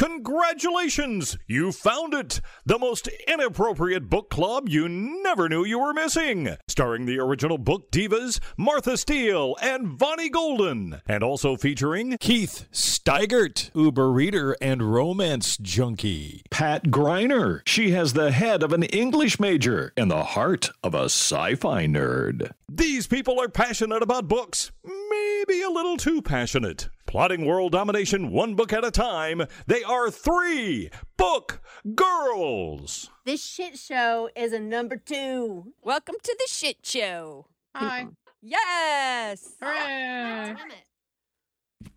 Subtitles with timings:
[0.00, 1.36] Congratulations!
[1.46, 2.40] You found it!
[2.64, 6.56] The most inappropriate book club you never knew you were missing.
[6.68, 11.02] Starring the original book divas Martha Steele and Vonnie Golden.
[11.06, 16.44] And also featuring Keith Steigert, Uber reader and romance junkie.
[16.50, 17.60] Pat Griner.
[17.66, 21.84] She has the head of an English major and the heart of a sci fi
[21.84, 22.52] nerd.
[22.70, 24.72] These people are passionate about books.
[24.82, 26.88] Maybe a little too passionate.
[27.10, 31.60] Plotting world domination one book at a time, they are three book
[31.96, 33.10] girls.
[33.24, 35.72] This shit show is a number two.
[35.82, 37.46] Welcome to the shit show.
[37.74, 38.06] Hi.
[38.40, 39.54] Yes.
[39.60, 40.54] Hooray.
[40.54, 40.54] Ah,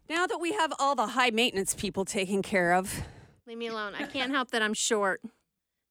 [0.10, 3.04] now that we have all the high maintenance people taken care of,
[3.45, 3.94] Leave me alone.
[3.94, 5.22] I can't help that I'm short.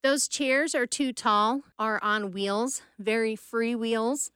[0.02, 4.32] Those chairs are too tall, are on wheels, very free wheels.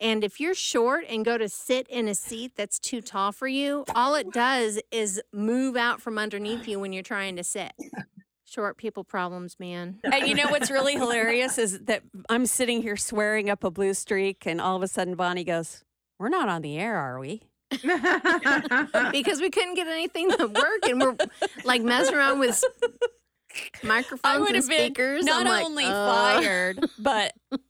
[0.00, 3.48] And if you're short and go to sit in a seat that's too tall for
[3.48, 7.72] you, all it does is move out from underneath you when you're trying to sit.
[8.44, 9.98] Short people problems, man.
[10.04, 13.92] and you know what's really hilarious is that I'm sitting here swearing up a blue
[13.92, 15.84] streak, and all of a sudden Bonnie goes,
[16.18, 21.02] "We're not on the air, are we?" because we couldn't get anything to work and
[21.02, 21.14] we're
[21.64, 22.64] like messing around with
[23.82, 25.24] microphones I would and have been speakers.
[25.26, 27.60] not I'm like, only uh, fired, but th-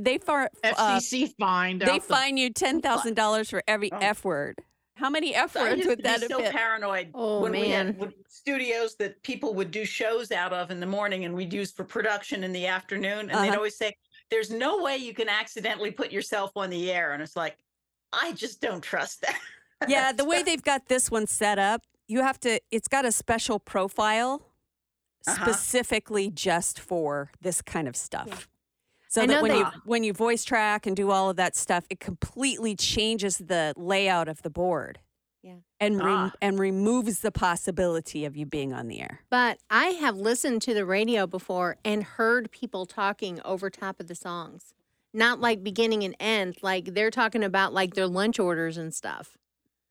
[0.00, 1.82] they far uh, FCC fined.
[1.82, 3.98] they out the- fine you ten thousand dollars for every Oh.
[4.00, 4.58] f word.
[4.96, 6.52] How many f I words would that be have so been?
[6.52, 7.94] paranoid Oh, when we man.
[7.98, 11.72] had studios that people would do shows out of in the morning and we'd use
[11.72, 13.30] for production in the afternoon.
[13.30, 13.56] And they'd Uh-huh.
[13.56, 13.96] always say,
[14.30, 17.12] There's no way you can accidentally put yourself on the air.
[17.12, 17.56] And it's like,
[18.14, 19.38] I just don't trust that.
[19.88, 22.58] yeah, the way they've got this one set up, you have to.
[22.70, 24.42] It's got a special profile
[25.26, 25.52] Uh-huh.
[25.52, 28.48] specifically just for this kind of stuff.
[29.12, 31.54] So I that when they- you when you voice track and do all of that
[31.54, 35.00] stuff, it completely changes the layout of the board.
[35.42, 35.56] Yeah.
[35.80, 36.32] And rem- Ah.
[36.40, 39.20] and removes the possibility of you being on the air.
[39.28, 44.06] But I have listened to the radio before and heard people talking over top of
[44.06, 44.72] the songs.
[45.12, 49.36] Not like beginning and end, like they're talking about like their lunch orders and stuff.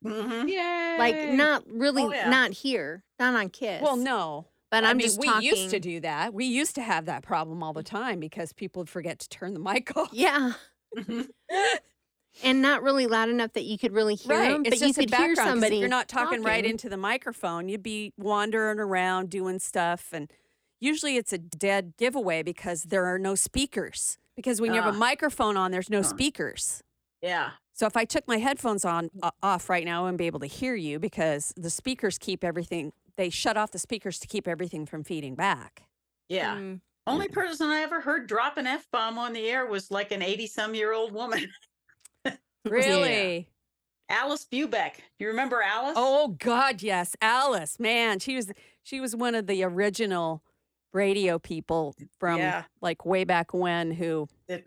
[0.03, 0.49] Mhm.
[0.49, 0.95] Yay.
[0.97, 2.27] Like not really, Oh, yeah.
[2.27, 3.83] not here, not on Kiss.
[3.83, 4.47] Well, no.
[4.71, 5.47] But I I'm mean, just we talking.
[5.49, 6.33] used to do that.
[6.33, 9.53] We used to have that problem all the time because people would forget to turn
[9.53, 10.09] the mic off.
[10.13, 10.53] Yeah,
[10.97, 11.29] Mhm.
[12.43, 14.51] and not really loud enough that you could really hear Right.
[14.51, 14.61] them.
[14.65, 15.75] It's But you just a could hear background, 'cause somebody.
[15.75, 20.09] If you're not talking, right into the microphone, you'd be wandering around doing stuff.
[20.13, 20.31] And
[20.79, 24.17] usually it's a dead giveaway because there are no speakers.
[24.35, 26.03] Because when you have a microphone on, there's no Ah.
[26.03, 26.81] speakers.
[27.21, 27.51] Yeah.
[27.73, 30.39] So if I took my headphones on uh, off right now, I wouldn't be able
[30.39, 32.93] to hear you because the speakers keep everything.
[33.17, 35.83] They shut off the speakers to keep everything from feeding back.
[36.29, 36.55] Yeah.
[36.55, 36.81] Mm.
[37.07, 40.21] Only person I ever heard drop an F bomb on the air was like an
[40.21, 41.47] 80 some year old woman,
[42.65, 43.49] Really?
[44.09, 44.93] Alice Bubeck.
[45.19, 45.95] You remember Alice?
[45.97, 47.79] Oh God, yes, Alice.
[47.79, 48.51] Man, she was
[48.83, 50.43] she was one of the original
[50.93, 52.63] radio people from Yeah.
[52.81, 53.91] like way back when.
[53.91, 54.65] Who that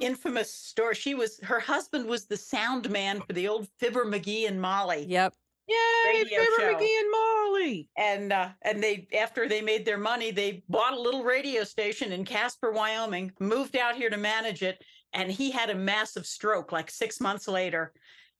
[0.00, 0.94] infamous story.
[0.94, 5.06] She was her husband was the sound man for the old Fibber McGee and Molly.
[5.08, 5.34] Yep.
[5.70, 6.74] Yay, radio Fibber show.
[6.74, 7.88] McGee and Molly.
[7.96, 12.12] And uh, and they after they made their money, they bought a little radio station
[12.12, 14.82] in Casper, Wyoming, moved out here to manage it,
[15.12, 17.92] and he had a massive stroke like six months later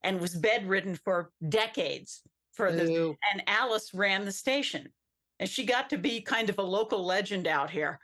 [0.02, 3.16] and was bedridden for decades for the Ooh.
[3.32, 4.88] and Alice ran the station.
[5.38, 7.98] And she got to be kind of a local legend out here.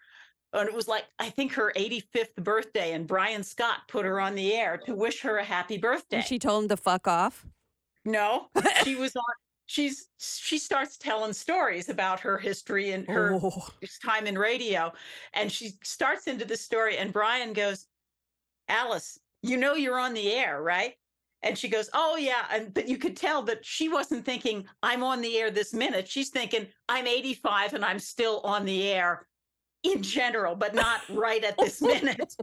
[0.52, 4.34] And it was like, I think her 85th birthday, and Brian Scott put her on
[4.34, 6.18] the air to wish her a happy birthday.
[6.18, 7.44] And she told him to fuck off.
[8.06, 8.50] No,
[8.84, 9.24] she was on.
[9.66, 13.68] She's she starts telling stories about her history and her Oh.
[14.04, 14.92] time in radio,
[15.34, 16.96] and she starts into the story.
[16.98, 17.88] And Brian goes,
[18.68, 20.96] "Alice, you know you're on the air, right?"
[21.42, 25.02] And she goes, "Oh yeah," and but you could tell that she wasn't thinking I'm
[25.02, 26.08] on the air this minute.
[26.08, 29.28] She's thinking I'm 85 and I'm still on the air
[29.92, 32.34] in general, but not right at this minute.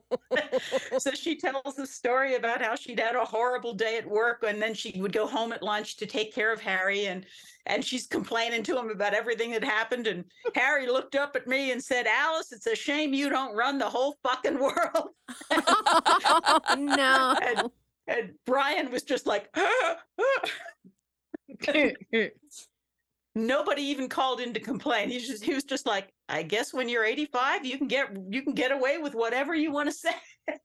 [0.98, 4.62] so she tells a story about how she'd had a horrible day at work and
[4.62, 7.26] then she would go home at lunch to take care of Harry and
[7.66, 11.72] and she's complaining to him about everything that happened and Harry looked up at me
[11.72, 15.10] and said, "Alice, it's a shame you don't run the whole fucking world."
[16.78, 17.36] no.
[17.42, 17.72] and,
[18.08, 19.48] and Brian was just like
[23.36, 25.10] nobody even called in to complain.
[25.10, 28.42] He's just he was just like, I guess when you're 85, you can get you
[28.42, 30.14] can get away with whatever you want to say.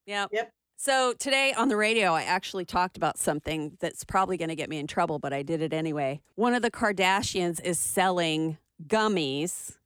[0.07, 0.31] Yep.
[0.33, 0.53] Yep.
[0.77, 4.71] So today on the radio, I actually talked about something that's probably going to get
[4.71, 6.21] me in trouble, but I did it anyway.
[6.37, 9.77] One of the Kardashians is selling gummies.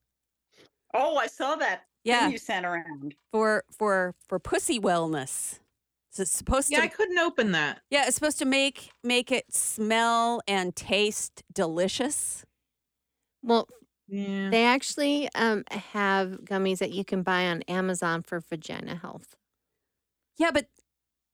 [0.94, 3.14] Oh, I saw that Yeah, thing you sent around.
[3.32, 5.58] for for for pussy wellness.
[6.10, 7.80] So it's supposed yeah, to I couldn't open that.
[7.90, 12.44] Yeah, it's supposed to make make it smell and taste delicious.
[13.42, 13.66] Well,
[14.12, 14.50] Yeah.
[14.50, 19.34] they actually um, have gummies that you can buy on Amazon for vagina health.
[20.38, 20.66] Yeah, but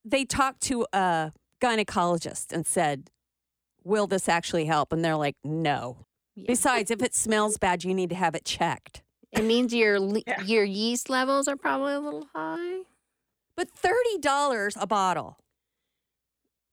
[0.04, 3.10] they talked to a gynecologist and said,
[3.84, 4.92] Will this actually help?
[4.92, 5.98] And they're like, No.
[6.36, 6.44] Yeah.
[6.46, 9.02] Besides, if it smells bad, you need to have it checked.
[9.32, 10.40] It means your le- Yeah.
[10.42, 12.82] your yeast levels are probably a little high.
[13.56, 15.36] But $30 a bottle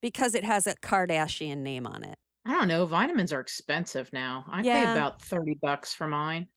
[0.04, 2.19] because it has a Kardashian name on it.
[2.46, 2.86] I don't know.
[2.86, 4.46] Vitamins are expensive now.
[4.50, 4.92] I pay Yeah.
[4.94, 6.48] about 30 bucks for mine.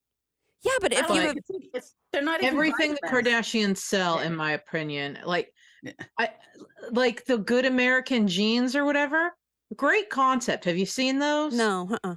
[0.62, 2.98] Yeah, but I if don't you Like- think it's- it's- they're not even Everything the
[3.02, 3.26] vitamins.
[3.28, 5.52] Kardashians sell, in my opinion, like
[5.82, 5.92] Yeah.
[6.18, 6.30] I
[6.90, 9.36] like the good American jeans or whatever.
[9.76, 10.64] Great concept.
[10.64, 11.54] Have you seen those?
[11.54, 12.16] no, uh-uh.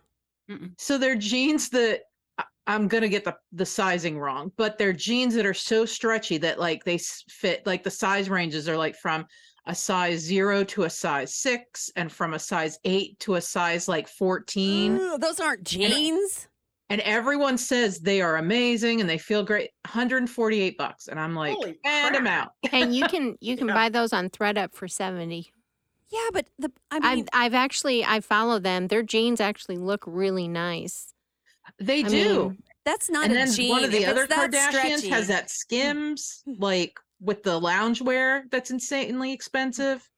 [0.77, 2.01] So they're jeans that
[2.37, 6.37] I- I'm gonna get the the sizing wrong, but they're jeans that are so stretchy
[6.39, 7.65] that like they s- fit.
[7.67, 9.27] Like the size ranges are like from
[9.67, 13.87] a size zero to a size six, and from a size eight to a size
[13.87, 14.99] like fourteen.
[14.99, 16.47] Ugh, those aren't jeans.
[16.89, 19.69] And everyone says they are amazing and they feel great.
[19.85, 22.49] 148 bucks, and I'm like, Holy and I'm out.
[22.73, 23.73] And you can you can Yeah.
[23.73, 25.53] buy those on thredUP for seventy.
[26.11, 28.87] Yeah, but the I I've mean, I've actually I follow them.
[28.87, 31.13] Their jeans actually look really nice.
[31.79, 32.39] They I do.
[32.49, 33.69] mean, that's not and a then jean.
[33.69, 36.53] one of the If other it's that Kardashians stretchy- has that Skims, hmm.
[36.59, 40.09] like with the loungewear that's insanely expensive.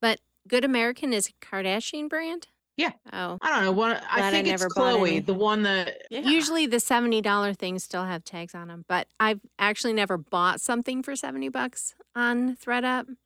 [0.00, 2.48] But Good American is a Kardashian brand.
[2.76, 2.92] Yeah.
[3.12, 3.38] Oh.
[3.42, 3.72] I don't know.
[3.72, 6.20] One, I Glad I think it's never bought Khloé, the one that Yeah.
[6.20, 10.60] Usually the seventy dollar things still have tags on them, but I've actually never bought
[10.60, 13.16] something for seventy bucks on thredUP.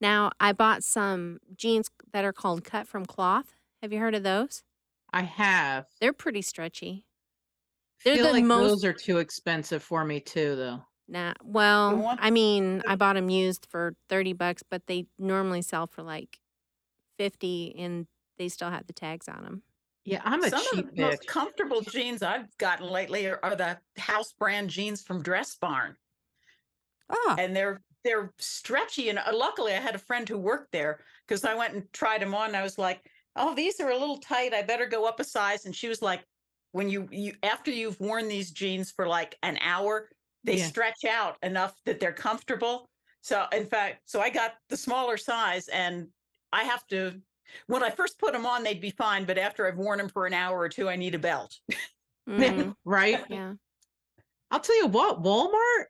[0.00, 3.54] Now I bought some jeans that are called cut from cloth.
[3.82, 4.62] Have you heard of those?
[5.12, 5.86] I have.
[6.00, 7.04] They're pretty stretchy.
[8.04, 10.82] They're feel the like most- those are too expensive for me too, though.
[11.06, 15.86] Nah, well, I mean, I bought them used for thirty bucks, but they normally sell
[15.86, 16.40] for like
[17.18, 18.08] fifty, and
[18.38, 19.64] they still have the tags on them.
[20.04, 21.26] Yeah, I'm a Some cheap of the most bitch.
[21.26, 25.96] comfortable jeans I've gotten lately are, are the house brand jeans from Dress Barn,
[27.08, 29.08] Ah, and they're they're stretchy.
[29.08, 32.20] And uh, luckily, I had a friend who worked there because I went and tried
[32.20, 32.48] them on.
[32.48, 34.52] And I was like, "Oh, these are a little tight.
[34.54, 36.26] I better go up a size." And she was like,
[36.72, 40.10] "When you you after you've worn these jeans for like an hour,
[40.44, 40.66] they Yeah.
[40.66, 45.68] stretch out enough that they're comfortable." So, in fact, so I got the smaller size,
[45.68, 46.08] and
[46.52, 47.20] I have to.
[47.66, 50.26] When I first put them on, they'd be fine, but after I've worn them for
[50.26, 51.58] an hour or two, I need a belt.
[52.28, 53.24] Mhm, right?
[53.28, 53.54] yeah.
[54.50, 55.86] I'll tell you what, Walmart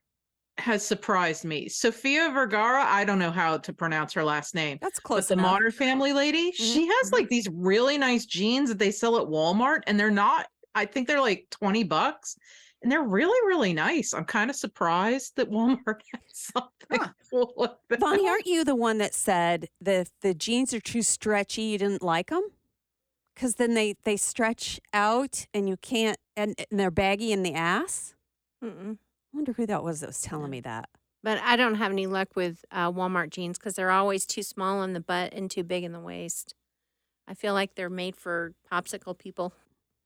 [0.59, 1.69] has surprised me.
[1.69, 4.79] Sofia Vergara, I don't know how to pronounce her last name.
[4.81, 5.29] that's close.
[5.29, 5.43] But close the.
[5.43, 9.83] Modern Family lady, she has like these really nice jeans that they sell at Walmart,
[9.87, 10.47] and they're not.
[10.75, 12.37] I think they're like twenty bucks,
[12.85, 14.13] and they're really, really nice.
[14.13, 17.09] I'm kind of surprised that Walmart has something Huh.
[17.31, 17.99] cool like that.
[17.99, 22.03] Bonnie, aren't you the one that said that the jeans are too stretchy, you didn't
[22.03, 22.43] like them?
[23.35, 27.55] Because then they they stretch out and you can't, and, and they're baggy in the
[27.55, 28.15] ass.
[28.63, 28.93] Mm-mm.
[28.99, 30.91] I wonder who that was that was telling me that.
[31.23, 34.83] But I don't have any luck with uh, Walmart jeans because they're always too small
[34.83, 36.55] in the butt and too big in the waist.
[37.27, 39.55] I feel like they're made for popsicle people.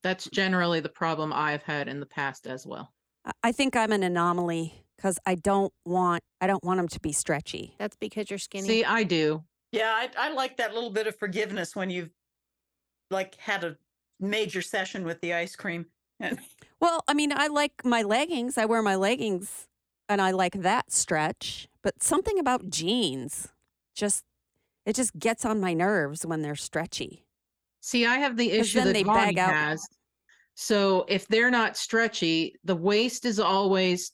[0.03, 2.93] That's generally the problem I've had in the past as well.
[3.25, 7.01] I- I think I'm an anomaly because I don't want I don't want them to
[7.01, 7.75] be stretchy.
[7.79, 8.67] That's because you're skinny.
[8.69, 9.45] See, I do.
[9.73, 12.11] Yeah, I, I like that little bit of forgiveness when you've
[13.11, 13.77] like had a
[14.21, 15.87] major session with the ice cream.
[16.81, 18.57] Well, I mean, I like my leggings.
[18.57, 19.67] I wear my leggings
[20.09, 23.49] and I like that stretch, but something about jeans
[23.97, 24.23] just
[24.87, 27.25] it just gets on my nerves when they're stretchy.
[27.81, 29.55] See, I have the issue that they Bonnie bag out.
[29.55, 29.87] has.
[30.61, 34.11] So if they're not stretchy, the waist is always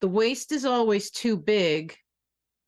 [0.00, 1.94] the waist is always too big.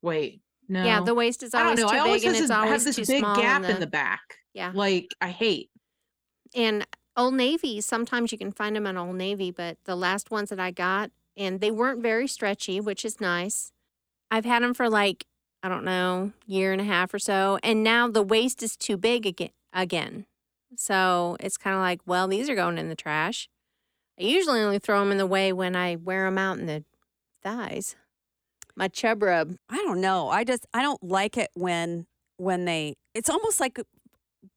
[0.02, 0.85] Wait, no.
[0.85, 1.88] Yeah, the waist is I don't always know.
[1.88, 4.21] too I big always it's this- always have this big gap in in the back.
[4.52, 4.71] Yeah.
[4.75, 5.71] Like I hate.
[6.55, 10.50] And Old Navy, sometimes you can find them at Old Navy, but the last ones
[10.50, 13.73] that I got, and they weren't very stretchy, which is nice.
[14.31, 15.25] I've had them for like,
[15.62, 17.59] I don't know, year and a half or so.
[17.62, 19.52] And now the waist is too big again.
[19.73, 20.26] again.
[20.75, 23.49] So it's kind of like, well, these are going in the trash.
[24.19, 26.85] I usually only throw them in the way when I wear them out in the
[27.43, 27.97] thighs.
[28.75, 29.57] My chub rub.
[29.69, 30.29] I don't know.
[30.29, 32.07] I just I don't like it when
[32.37, 33.79] when they it's almost like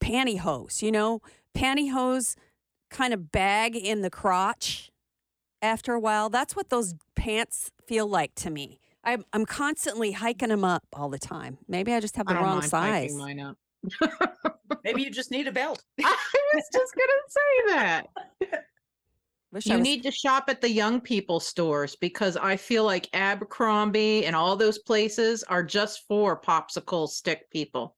[0.01, 1.21] pantyhose, you know?
[1.55, 2.35] Pantyhose
[2.89, 4.89] kind of bag in the crotch
[5.61, 6.29] after a while.
[6.29, 8.79] That's what those pants feel like to me.
[9.03, 11.57] I'm I'm constantly hiking them up all the time.
[11.67, 13.13] Maybe I just have I the don't wrong mind size.
[13.83, 14.59] Hiking mine up.
[14.83, 15.83] maybe you just need a belt.
[16.03, 16.15] I
[16.53, 18.07] was just gonna say that.
[19.51, 22.83] Wish I You was- need to shop at the young people stores because I feel
[22.83, 27.95] like Abercrombie and all those places are just for popsicle stick people.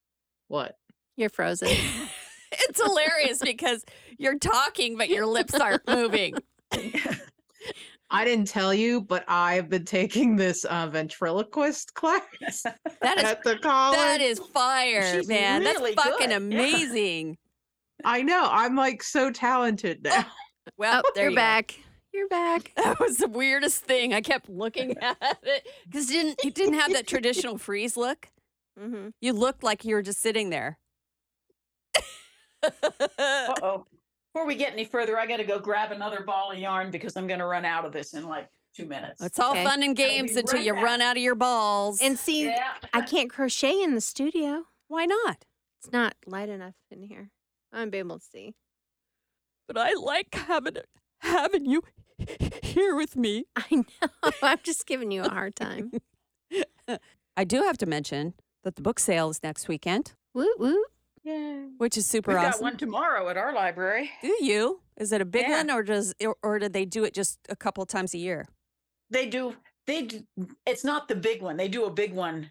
[0.48, 0.78] What?
[1.18, 1.68] You're frozen.
[2.54, 3.84] it's hilarious because
[4.18, 6.36] you're talking, but your lips aren't moving.
[8.14, 12.22] I didn't tell you, but I've been taking this uh, ventriloquist class
[13.02, 13.98] That is at the college.
[13.98, 15.62] that is fire, She's man.
[15.62, 16.32] really That's fucking good.
[16.32, 16.60] Yeah.
[16.60, 17.38] amazing.
[18.04, 18.48] I know.
[18.52, 20.26] I'm like so talented now.
[20.78, 21.42] Well, oh, there you're you go.
[21.42, 21.80] back.
[22.14, 22.72] You're back.
[22.84, 24.14] That was the weirdest thing.
[24.14, 28.28] I kept looking at it because didn't it didn't have that traditional freeze look.
[28.80, 29.10] Mm-hmm.
[29.22, 30.78] You looked like you were just sitting there.
[32.64, 33.86] Uh-oh.
[34.34, 37.18] Before we get any further, I got to go grab another ball of yarn because
[37.18, 39.22] I'm going to run out of this in like two minutes.
[39.22, 39.64] It's all Okay.
[39.66, 40.84] fun and games until right you back.
[40.84, 42.00] run out of your balls.
[42.02, 42.72] And see, yeah.
[42.94, 44.64] I can't crochet in the studio.
[44.88, 45.46] why not?
[45.84, 47.32] It's not light enough in here.
[47.74, 48.54] I won't be able to see.
[49.68, 50.88] But I like having it,
[51.20, 51.82] having you
[52.64, 53.46] here with me.
[53.56, 54.32] I know.
[54.44, 55.92] I'm just giving you a hard time.
[57.38, 58.34] I do have to mention
[58.64, 60.86] that the book sale is next weekend, Woot woot.
[61.24, 61.70] Yay.
[61.78, 64.10] which is super We've got one tomorrow at our library.
[64.22, 64.82] Do you?
[64.98, 65.58] Is it a big Yeah.
[65.58, 66.14] one, or does
[66.44, 68.46] or, do they do it just a couple times a year?
[69.10, 69.56] They do.
[69.88, 70.04] They.
[70.04, 70.24] Do,
[70.66, 71.58] it's not the big one.
[71.58, 72.50] They do a big one,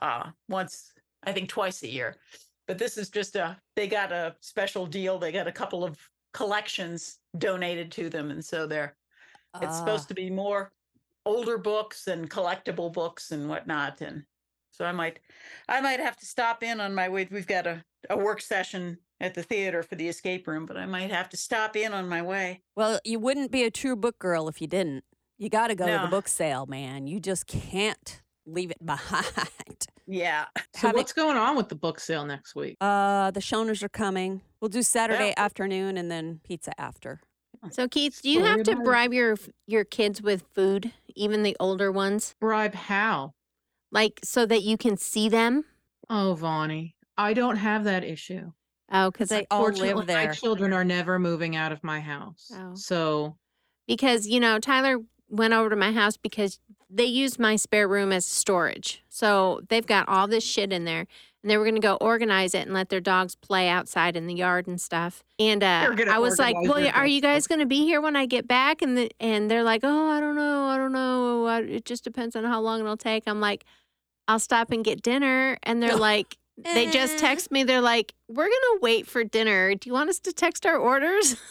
[0.00, 0.92] uh, once
[1.24, 2.16] I think twice a year.
[2.68, 3.56] But this is just a.
[3.76, 5.18] They got a special deal.
[5.18, 5.98] They got a couple of
[6.32, 8.96] collections donated to them, and so they're.
[9.56, 9.78] It's Ah.
[9.78, 10.72] supposed to be more
[11.26, 14.24] older books and collectible books and whatnot, and
[14.70, 15.20] so I might,
[15.68, 17.28] I might have to stop in on my way.
[17.30, 20.86] We've got a a work session at the theater for the escape room, but I
[20.86, 22.62] might have to stop in on my way.
[22.76, 25.04] Well, you wouldn't be a true book girl if you didn't.
[25.38, 27.06] You got to go to the book sale, man.
[27.06, 29.86] You just can't leave it behind.
[30.06, 30.46] Yeah.
[30.74, 32.76] So Having- what's going on with the book sale next week?
[32.80, 34.42] Uh, the Shoners are coming.
[34.60, 37.20] We'll do Saturday afternoon and then pizza after.
[37.70, 38.84] So Keith, do you Story have to about it.
[38.84, 39.36] bribe your
[39.68, 43.34] your kids with food, even the older ones, Bribe how?
[43.92, 45.64] like so that you can see them?
[46.10, 48.52] Oh, Vonnie, I don't have that issue.
[48.90, 52.52] Oh, because They all live Fortunately, My children are never moving out of my house.
[52.54, 52.74] Oh.
[52.74, 53.36] So
[53.86, 54.98] because you know Tyler
[55.28, 56.60] went over to my house because
[56.90, 59.02] they used my spare room as storage.
[59.08, 61.06] So they've got all this shit in there,
[61.42, 64.26] and they were going to go organize it and let their dogs play outside in
[64.26, 65.24] the yard and stuff.
[65.38, 68.14] And uh, I was like, organize "Well, are you guys going to be here when
[68.14, 71.46] I get back?" And the, and they're like, "Oh, I don't know, I don't know.
[71.46, 73.64] I, it just depends on how long it'll take." I'm like,
[74.28, 76.36] "I'll stop and get dinner," and they're like.
[76.58, 77.18] They just Eh.
[77.18, 77.64] text me.
[77.64, 79.74] They're like, "We're gonna wait for dinner.
[79.74, 81.36] Do you want us to text our orders?"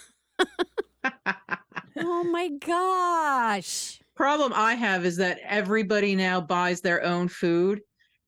[1.97, 3.99] Oh my gosh.
[4.15, 7.81] problem I have is that everybody now buys their own food.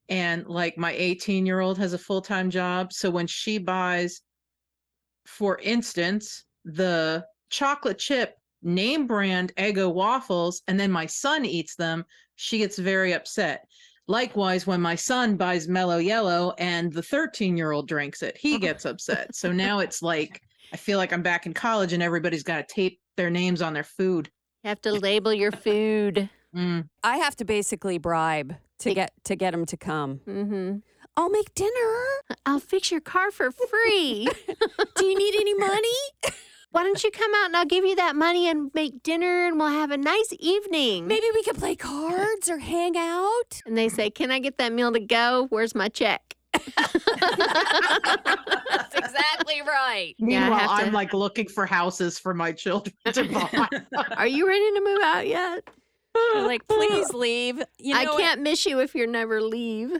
[0.10, 2.92] And like my 18 year old has a full time job.
[2.94, 4.22] So when she buys,
[5.26, 12.06] for instance, the chocolate chip name brand Eggo waffles, and then my son eats them,
[12.36, 13.66] she gets very upset.
[14.08, 18.60] Likewise, when my son buys Mellow Yellow and the 13 year old drinks it, he
[18.60, 19.36] gets upset.
[19.36, 20.42] So now it's like,
[20.74, 23.74] I feel like I'm back in college and everybody's got to tape their names on
[23.74, 24.30] their food.
[24.64, 26.30] You have to label your food.
[26.56, 26.88] Mm.
[27.04, 30.22] I have to basically bribe to get to get them to come.
[30.28, 30.78] Mm-hmm.
[31.16, 32.38] I'll make dinner.
[32.46, 34.28] I'll fix your car for free.
[34.96, 35.90] Do you need any money?
[36.74, 39.60] Why don't you come out and I'll give you that money and make dinner and
[39.60, 41.06] we'll have a nice evening.
[41.08, 43.62] Maybe we could play cards or hang out.
[43.68, 45.46] And they say, Can I get that meal to go?
[45.52, 46.36] Where's my check?
[46.76, 46.96] That's
[48.96, 50.16] exactly right.
[50.20, 53.68] I Meanwhile, have I'm to- like looking for houses for my children to buy.
[54.18, 55.70] Are you ready to move out yet?
[56.34, 57.62] They're like, please leave.
[57.78, 59.92] You know I can't miss you if you never leave.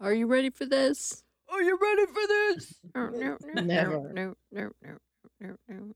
[0.00, 1.22] Are you ready for this?
[1.48, 2.74] Are you ready for this?
[2.96, 3.90] Oh, no, no, no, Never.
[3.92, 4.96] No, no, no, no, no.
[5.68, 5.94] I'm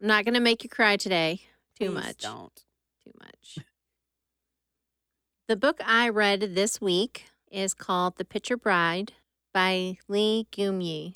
[0.00, 1.40] not going to make you cry today.
[1.78, 2.18] Too Please much.
[2.18, 2.64] Don't.
[3.04, 3.58] too much.
[5.48, 9.12] The book I read this week is called The Picture Bride
[9.54, 11.14] by Lee Geum-yi.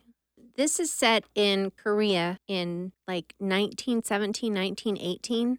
[0.57, 5.59] This is set in Korea in like 1917, 1918.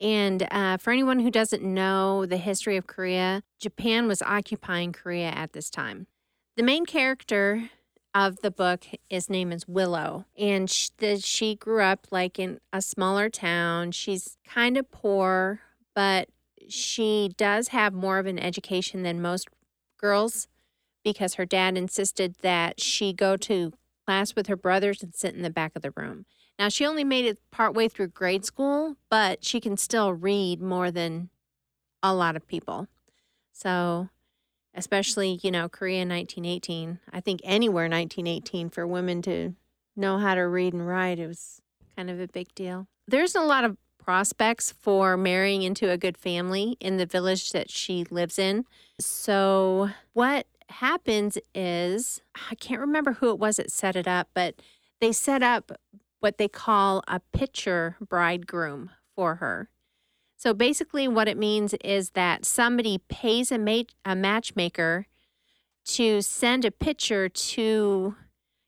[0.00, 5.28] And uh, for anyone who doesn't know the history of Korea, Japan was occupying Korea
[5.28, 6.08] at this time.
[6.56, 7.70] The main character
[8.14, 12.60] of the book, his name is Willow, and she, the, she grew up like in
[12.72, 13.92] a smaller town.
[13.92, 15.60] She's kind of poor,
[15.94, 16.28] but
[16.68, 19.48] she does have more of an education than most
[19.98, 20.48] girls
[21.04, 23.72] because her dad insisted that she go to
[24.06, 26.26] class with her brothers and sit in the back of the room.
[26.58, 30.90] Now, she only made it partway through grade school, but she can still read more
[30.90, 31.30] than
[32.02, 32.88] a lot of people.
[33.52, 34.08] So,
[34.74, 39.54] especially, you know, Korea 1918, I think anywhere 1918 for women to
[39.96, 41.60] know how to read and write, it was
[41.96, 42.86] kind of a big deal.
[43.06, 47.70] There's a lot of prospects for marrying into a good family in the village that
[47.70, 48.64] she lives in.
[48.98, 54.56] So, what happens is I can't remember who it was that set it up, but
[55.00, 55.72] they set up
[56.20, 59.68] what they call a picture bridegroom for her.
[60.42, 65.06] So basically, what it means is that somebody pays a, ma- a matchmaker
[65.84, 68.16] to send a picture to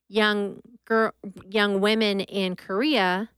[0.08, 1.10] young girl,
[1.50, 3.28] young women in Korea,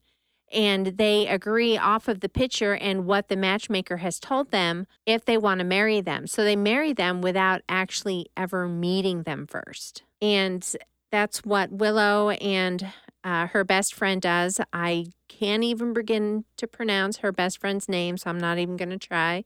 [0.52, 5.24] and they agree off of the picture and what the matchmaker has told them if
[5.24, 6.26] they want to marry them.
[6.26, 10.62] So they marry them without actually ever meeting them first, and
[11.10, 12.86] that's what Willow and
[13.26, 14.60] uh, her best friend does.
[14.72, 18.90] I can't even begin to pronounce her best friend's name, so I'm not even going
[18.90, 19.42] to try.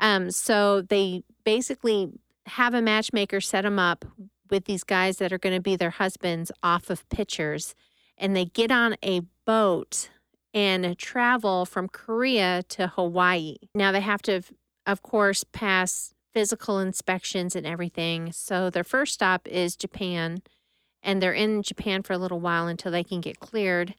[0.00, 2.08] Um, so they basically
[2.46, 4.04] have a matchmaker set them up
[4.50, 7.76] with these guys that are going to be their husbands off of pictures,
[8.16, 10.10] and they get on a boat
[10.52, 13.58] and travel from Korea to Hawaii.
[13.76, 14.42] Now they have to,
[14.86, 18.32] of course, pass physical inspections and everything.
[18.32, 20.42] So their first stop is Japan
[21.08, 23.94] and they're in Japan for a little while until they can get cleared.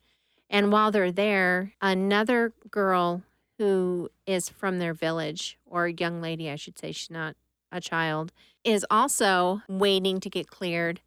[0.48, 3.24] And while they're there, another girl
[3.58, 7.36] who is from their village, or a young lady, I should say, she's not
[7.72, 8.32] a child,
[8.64, 11.02] is also waiting to get cleared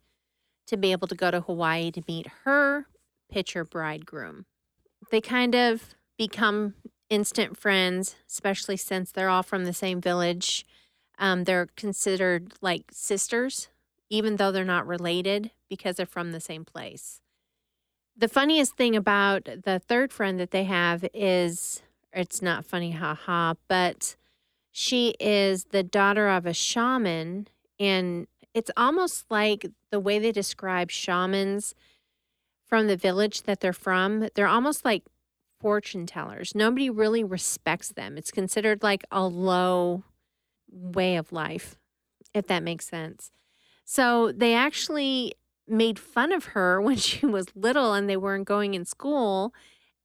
[0.67, 2.85] to be able to go to Hawaii to meet her
[3.31, 4.45] picture bridegroom.
[5.09, 6.73] They kind of become
[7.09, 10.65] instant friends, especially since they're all from the same village.
[11.17, 13.69] Um, they're considered like sisters,
[14.09, 17.21] even though they're not related because they're from the same place.
[18.15, 21.81] The funniest thing about the third friend that they have is
[22.11, 24.15] it's not funny, haha, but
[24.71, 27.47] she is the daughter of a shaman.
[27.79, 31.73] And it's almost like the way they describe shamans
[32.67, 35.03] from the village that they're from, they're almost like
[35.59, 36.53] fortune tellers.
[36.53, 38.17] Nobody really respects them.
[38.17, 40.03] It's considered like a low
[40.71, 41.77] way of life,
[42.33, 43.31] if that makes sense.
[43.85, 45.33] So they actually
[45.67, 49.53] made fun of her when she was little and they weren't going in school.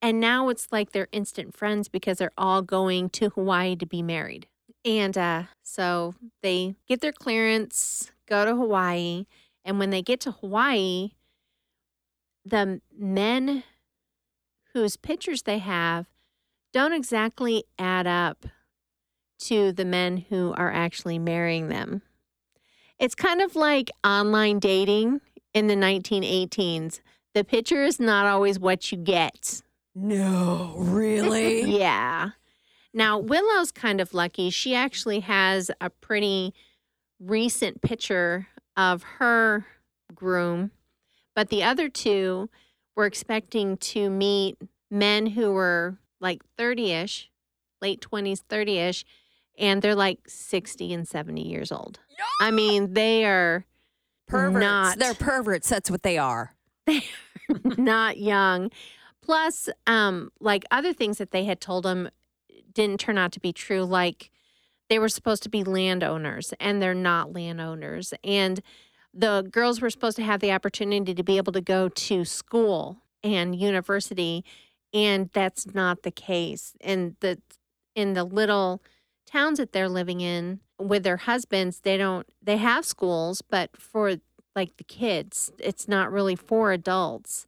[0.01, 4.01] And now it's like they're instant friends because they're all going to Hawaii to be
[4.01, 4.47] married.
[4.85, 9.25] And uh, so they get their clearance, go to Hawaii.
[9.65, 11.11] And when they get to Hawaii,
[12.45, 13.63] the men
[14.73, 16.05] whose pictures they have
[16.71, 18.45] don't exactly add up
[19.39, 22.01] to the men who are actually marrying them.
[22.99, 25.21] It's kind of like online dating
[25.53, 26.99] in the 1918s.
[27.33, 29.61] The picture is not always what you get.
[29.95, 31.61] No, really?
[31.79, 32.31] Yeah.
[32.93, 34.49] Now, Willow's kind of lucky.
[34.49, 36.53] She actually has a pretty
[37.19, 39.65] recent picture of her
[40.13, 40.71] groom,
[41.35, 42.49] but the other two
[42.95, 44.57] were expecting to meet
[44.89, 47.29] men who were like 30 ish,
[47.81, 49.05] late 20s, 30 ish,
[49.59, 51.99] and they're like 60 and 70 years old.
[52.41, 53.65] I mean, they are
[54.27, 54.63] perverts.
[54.63, 54.99] Not.
[54.99, 55.69] They're perverts.
[55.69, 56.55] That's what they are.
[57.77, 58.71] not young.
[59.21, 62.09] Plus, um, like other things that they had told them
[62.73, 63.83] didn't turn out to be true.
[63.83, 64.31] Like
[64.89, 68.13] they were supposed to be landowners, and they're not landowners.
[68.23, 68.61] And
[69.13, 72.97] the girls were supposed to have the opportunity to be able to go to school
[73.23, 74.43] and university,
[74.93, 76.73] and that's not the case.
[76.81, 77.39] And the
[77.95, 78.81] in the little
[79.29, 84.15] towns that they're living in with their husbands, they don't they have schools, but for
[84.55, 87.47] like the kids, it's not really for adults.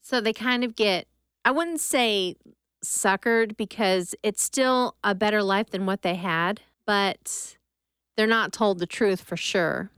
[0.00, 1.06] So they kind of get
[1.44, 2.36] I wouldn't say
[2.84, 7.56] suckered because it's still a better life than what they had, but
[8.16, 9.90] they're not told the truth for sure.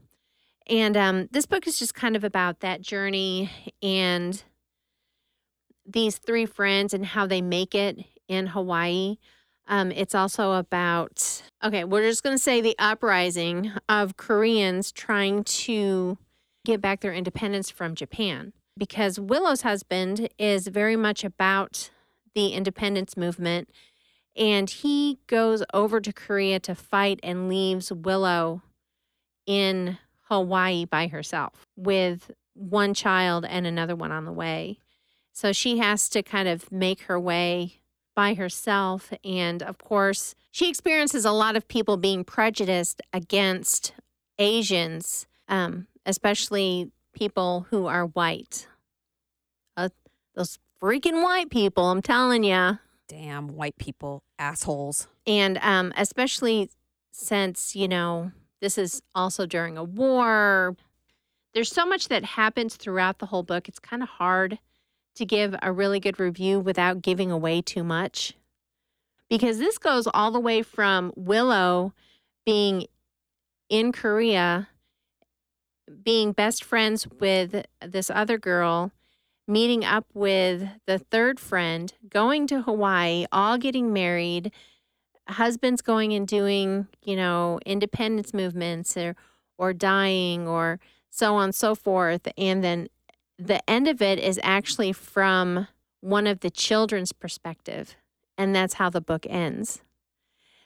[0.67, 3.49] And um, this book is just kind of about that journey
[3.81, 4.41] and
[5.85, 9.17] these three friends and how they make it in Hawaii.
[9.71, 15.45] Um, it's also about, okay, we're just going to say the uprising of Koreans trying
[15.45, 16.17] to
[16.65, 18.51] get back their independence from Japan.
[18.77, 21.89] Because Willow's husband is very much about
[22.35, 23.69] the independence movement.
[24.35, 28.61] And he goes over to Korea to fight and leaves Willow
[29.45, 34.79] in Hawaii by herself with one child and another one on the way.
[35.31, 37.80] So she has to kind of make her way
[38.15, 39.11] by herself.
[39.23, 43.93] And of course, she experiences a lot of people being prejudiced against
[44.39, 48.67] Asians, um, especially people who are white.
[49.77, 49.89] Uh,
[50.35, 52.79] those freaking white people, I'm telling you.
[53.07, 55.07] Damn white people, assholes.
[55.27, 56.69] And um, especially
[57.11, 60.75] since, you know, this is also during a war.
[61.53, 63.67] There's so much that happens throughout the whole book.
[63.67, 64.59] It's kind of hard
[65.15, 68.33] to give a really good review without giving away too much.
[69.29, 71.93] Because this goes all the way from Willow
[72.45, 72.87] being
[73.69, 74.67] in Korea,
[76.03, 78.91] being best friends with this other girl,
[79.47, 84.51] meeting up with the third friend, going to Hawaii, all getting married,
[85.27, 89.15] husbands going and doing, you know, independence movements or
[89.57, 92.27] or dying or so on and so forth.
[92.37, 92.87] And then
[93.41, 95.67] the end of it is actually from
[95.99, 97.95] one of the children's perspective.
[98.37, 99.81] And that's how the book ends.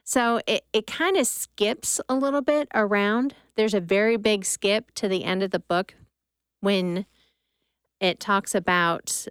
[0.03, 3.33] So it, it kind of skips a little bit around.
[3.55, 5.95] There's a very big skip to the end of the book
[6.59, 7.05] when
[7.99, 9.25] it talks about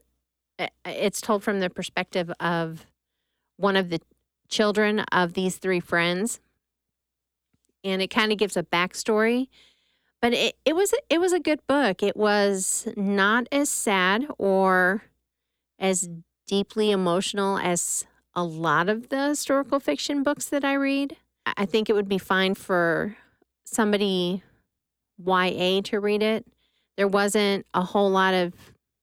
[0.58, 2.86] uh, it's told from the perspective of
[3.56, 4.00] one of the
[4.48, 6.40] children of these three friends.
[7.82, 9.48] And it kind of gives a backstory.
[10.24, 12.02] But it, it was it was a good book.
[12.02, 15.02] It was not as sad or
[15.78, 16.08] as
[16.46, 21.18] deeply emotional as a lot of the historical fiction books that I read.
[21.58, 23.18] I think it would be fine for
[23.66, 24.42] somebody
[25.22, 26.46] YA to read it.
[26.96, 28.54] There wasn't a whole lot of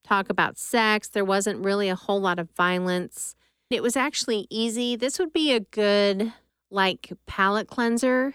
[0.04, 3.36] talk about sex, there wasn't really a whole lot of violence.
[3.70, 4.96] It was actually easy.
[4.96, 6.34] This would be a good,
[6.72, 8.34] like, palate cleanser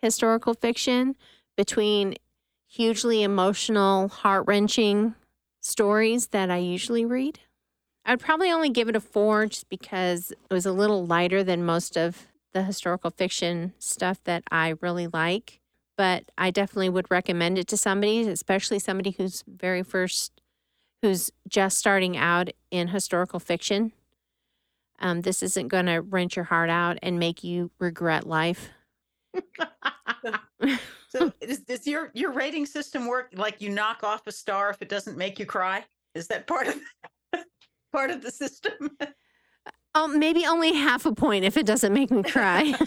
[0.00, 1.16] historical fiction
[1.56, 2.14] between
[2.66, 5.14] hugely emotional, heart wrenching
[5.60, 7.40] stories that I usually read.
[8.04, 11.64] I'd probably only give it a four just because it was a little lighter than
[11.64, 15.60] most of the historical fiction stuff that I really like.
[15.96, 20.40] But I definitely would recommend it to somebody, especially somebody who's very first,
[21.02, 23.92] who's just starting out in historical fiction.
[24.98, 28.70] Um, this isn't going to wrench your heart out and make you regret life.
[31.14, 34.82] So does, does your your rating system work like you knock off a star if
[34.82, 35.84] it doesn't make you cry?
[36.14, 36.80] Is that part of
[37.92, 38.96] part of the system?
[39.94, 42.74] Oh, maybe only half a point if it doesn't make me cry.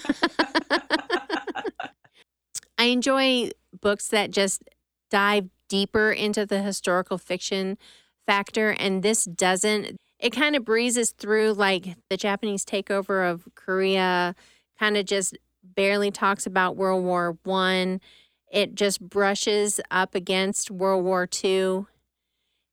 [2.78, 4.62] I enjoy books that just
[5.10, 7.78] dive deeper into the historical fiction
[8.26, 9.98] factor, and this doesn't.
[10.20, 14.36] It kind of breezes through like the Japanese takeover of Korea,
[14.78, 15.38] kind of just
[15.78, 18.02] barely talks about World War One.
[18.52, 21.88] It just brushes up against World War Two,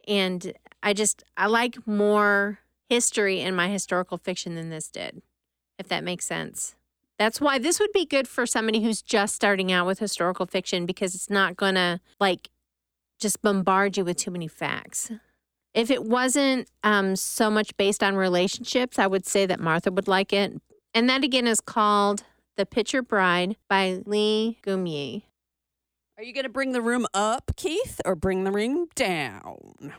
[0.08, 5.22] and I just I like more history in my historical fiction than this did,
[5.78, 6.74] if that makes sense.
[7.18, 10.84] That's why this would be good for somebody who's just starting out with historical fiction
[10.84, 12.48] because it's not to like
[13.20, 15.12] just bombard you with too many facts.
[15.74, 20.08] If it wasn't um, so much based on relationships, I would say that Martha would
[20.08, 20.60] like it.
[20.92, 22.24] And that again is called
[22.56, 25.24] The Picture Bride by Lee Geum-yi.
[26.16, 29.92] Are you going to bring the room up, Keith, or bring the room down?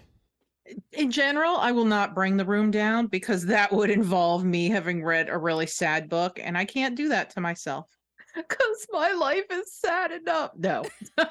[0.94, 5.04] In general, I will not bring the room down because that would involve me having
[5.04, 7.88] read a really sad book, and I can't do that to myself
[8.36, 10.52] because my life is sad enough.
[10.58, 10.86] No.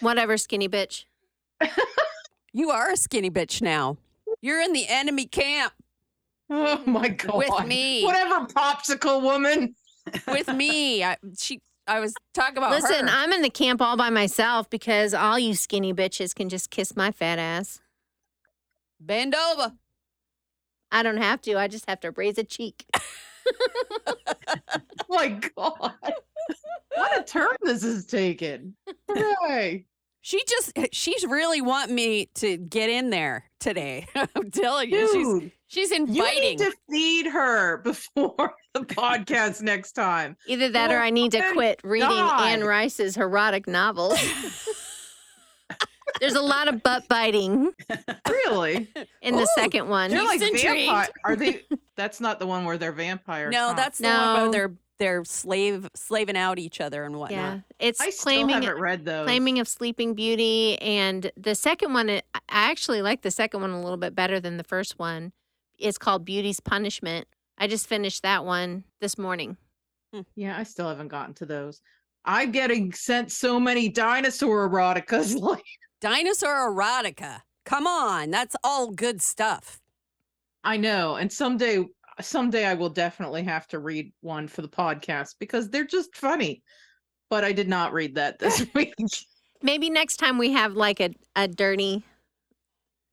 [0.00, 1.04] Whatever, skinny bitch.
[2.56, 3.96] You are a skinny bitch now.
[4.40, 5.72] You're in the enemy camp
[6.56, 7.36] Oh my god.
[7.36, 8.04] with me.
[8.04, 9.74] Whatever, popsicle woman.
[10.28, 11.02] With me.
[11.02, 11.60] I, she.
[11.86, 13.14] I was talking about Listen, her.
[13.14, 16.96] I'm in the camp all by myself because all you skinny bitches can just kiss
[16.96, 17.80] my fat ass.
[19.00, 19.74] Bend over.
[20.90, 21.58] I don't have to.
[21.58, 22.86] I just have to raise a cheek.
[22.96, 24.14] Oh
[25.08, 25.92] my god.
[26.94, 28.76] What a turn this is taken.
[29.10, 29.84] Hooray.
[30.26, 30.72] She just.
[30.92, 34.06] She's really wanting me to get in there today.
[34.34, 36.40] I'm telling you, she's Dude, she's you inviting.
[36.40, 40.38] need to feed her before the podcast next time.
[40.46, 42.40] Either that or oh I need to Oh, quit reading God.
[42.48, 44.18] Anne Rice's erotic novels.
[46.20, 47.72] There's a lot of butt biting
[48.26, 48.88] Really?
[49.20, 50.10] in the Ooh, second one.
[50.10, 51.08] They're like Keith's vampire.
[51.24, 51.62] Are they?
[51.96, 53.52] That's not the one where they're vampires.
[53.52, 53.74] no, huh?
[53.74, 57.36] that's the one where they're they're slave slaving out each other and whatnot.
[57.38, 59.26] yeah, it's I still claiming haven't read those.
[59.26, 62.10] claiming of Sleeping Beauty, and the second one.
[62.10, 65.32] I I actually like the second one a little bit better than the first one.
[65.78, 67.26] It's called Beauty's Punishment.
[67.58, 69.56] I just finished that one this morning.
[70.12, 70.20] Hmm.
[70.36, 71.80] Yeah, I still haven't gotten to those.
[72.24, 75.36] I'm getting sent so many dinosaur eroticas.
[75.40, 75.64] Like,
[76.00, 77.40] Dinosaur erotica.
[77.64, 79.80] Come on, that's all good stuff.
[80.62, 81.84] I know, and someday,
[82.20, 86.62] someday I will definitely have to read one for the podcast because they're just funny.
[87.30, 88.94] But I did not read that this week.
[89.62, 92.02] Maybe next time we have like a, a dirty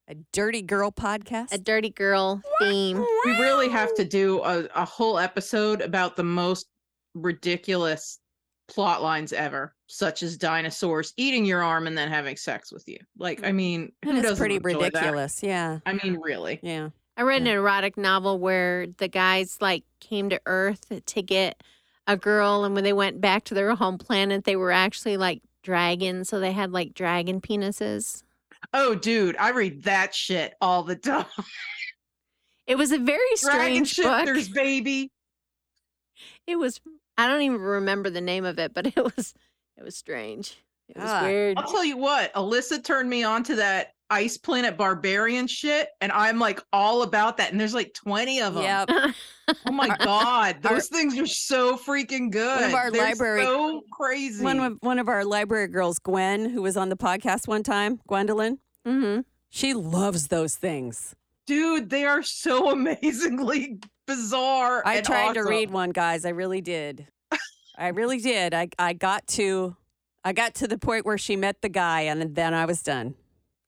[0.10, 1.54] A dirty girl podcast.
[1.54, 2.98] a dirty girl theme.
[3.26, 6.68] we really have to do a, a whole episode about the most
[7.14, 8.20] ridiculous
[8.68, 12.98] plot lines ever, such as dinosaurs eating your arm and then having sex with you.
[13.18, 13.56] Like, I mm.
[13.56, 14.94] mean, who That is pretty enjoy that?
[14.94, 15.42] ridiculous.
[15.44, 15.80] Yeah.
[15.86, 16.60] I mean, really.
[16.64, 16.90] Yeah.
[17.22, 21.62] I read an erotic novel where the guys like came to Earth to get
[22.08, 25.44] a girl, and when they went back to their home planet, they were actually like
[25.62, 28.24] dragons, so they had like dragon penises.
[28.74, 31.26] Oh, dude, I read that shit all the time.
[32.66, 34.20] It was a very Dragon strange book.
[34.26, 35.12] shifters, baby.
[36.48, 36.82] It was
[37.20, 39.36] I don't even remember the name of it, but it was
[39.78, 40.58] it was strange.
[40.90, 41.22] It was Ah.
[41.22, 41.60] weird.
[41.60, 46.12] I'll tell you what, Alyssa turned me on to that Ice Planet Barbarian shit, and
[46.12, 47.52] I'm like all about that.
[47.52, 48.64] And there's like 20 of them.
[48.64, 48.90] Yep.
[49.66, 52.74] Oh my god, our- those things are so freaking good.
[52.74, 54.42] our They're library- so crazy.
[54.44, 58.00] One of one of our library girls, Gwen, who was on the podcast one time,
[58.08, 59.20] Gwendolyn, hmm
[59.50, 61.16] she loves those things.
[61.48, 64.84] Dude, they are so amazingly bizarre.
[64.86, 66.24] I and tried to read one, guys.
[66.24, 67.08] I really did.
[67.78, 68.54] I really did.
[68.54, 69.76] I I got to
[70.24, 73.16] I got to the point where she met the guy, and then I was done.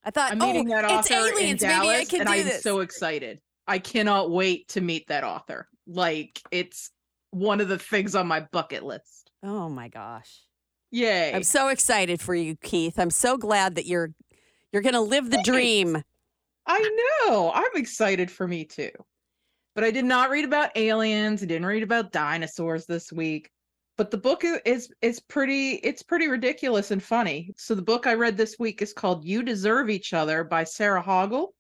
[0.05, 1.63] I thought, I'm oh, meeting that it's author aliens.
[1.63, 2.63] in Dallas, Maybe I can and do I'm this.
[2.63, 3.39] so excited.
[3.67, 5.67] I cannot wait to meet that author.
[5.87, 6.91] Like it's
[7.31, 9.31] one of the things on my bucket list.
[9.43, 10.41] oh my gosh.
[10.91, 11.33] Yay.
[11.33, 12.99] I'm so excited for you, Keith.
[12.99, 14.13] I'm so glad that you're
[14.71, 15.49] you're gonna live the Thanks.
[15.49, 16.03] dream.
[16.67, 17.51] I know.
[17.53, 18.91] I'm excited for me too.
[19.75, 21.41] But I did not read about aliens.
[21.41, 23.49] I didn't read about dinosaurs this week.
[23.95, 27.53] But the book is is pretty it's pretty ridiculous and funny.
[27.58, 31.03] So the book I read this week is called You Deserve Each Other by Sarah
[31.03, 31.53] Hogle.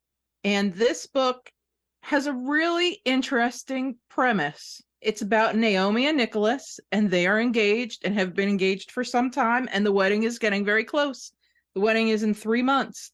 [0.43, 1.51] And this book
[2.01, 4.81] has a really interesting premise.
[4.99, 9.29] It's about Naomi and Nicholas, and they are engaged and have been engaged for some
[9.29, 11.33] time, and the wedding is getting very close.
[11.75, 13.11] The wedding is in three months.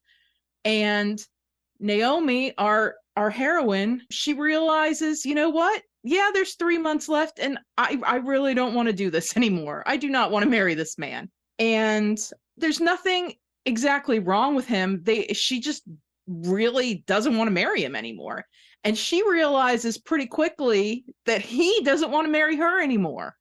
[0.65, 1.23] And
[1.79, 5.81] Naomi, our our heroine, she realizes, you know what?
[6.03, 9.83] Yeah, there's 3 months left and I I really don't want to do this anymore.
[9.85, 11.29] I do not want to marry this man.
[11.57, 12.17] And
[12.57, 13.33] there's nothing
[13.65, 15.01] exactly wrong with him.
[15.03, 15.83] They she just
[16.27, 18.45] really doesn't want to marry him anymore.
[18.83, 23.35] And she realizes pretty quickly that he doesn't want to marry her anymore.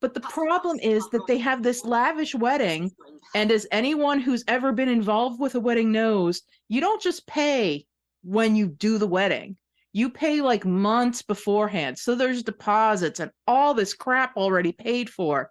[0.00, 2.90] But the problem is that they have this lavish wedding
[3.34, 7.86] and as anyone who's ever been involved with a wedding knows, you don't just pay
[8.22, 9.56] when you do the wedding.
[9.92, 11.98] You pay like months beforehand.
[11.98, 15.50] So there's deposits and all this crap already paid for.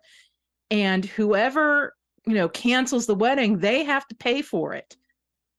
[0.70, 1.94] And whoever,
[2.26, 4.96] you know, cancels the wedding, they have to pay for it.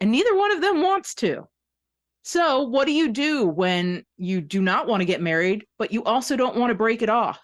[0.00, 1.46] And neither one of them wants to.
[2.24, 6.04] So, what do you do when you do not want to get married, but you
[6.04, 7.40] also don't want to break it off?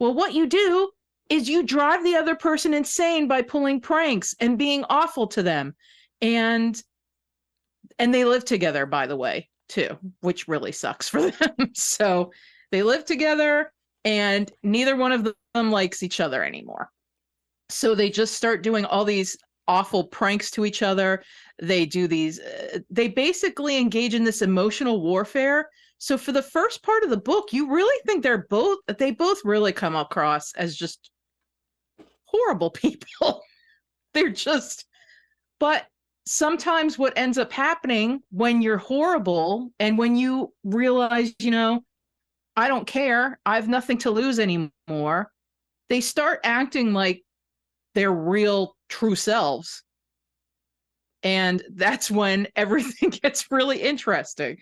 [0.00, 0.90] Well, what you do
[1.28, 5.74] is you drive the other person insane by pulling pranks and being awful to them.
[6.22, 6.80] And
[7.98, 11.72] and they live together by the way, too, which really sucks for them.
[11.74, 12.32] so,
[12.72, 13.72] they live together
[14.04, 16.90] and neither one of them likes each other anymore.
[17.68, 19.36] So they just start doing all these
[19.68, 21.22] awful pranks to each other.
[21.60, 26.82] They do these uh, they basically engage in this emotional warfare so for the first
[26.82, 30.76] part of the book, you really think they're both they both really come across as
[30.76, 31.10] just
[32.24, 33.42] horrible people.
[34.12, 34.84] they're just
[35.58, 35.86] but
[36.26, 41.82] sometimes what ends up happening when you're horrible and when you realize, you know,
[42.56, 45.30] I don't care, I have nothing to lose anymore,
[45.88, 47.22] they start acting like
[47.94, 49.82] their real true selves.
[51.22, 54.58] And that's when everything gets really interesting.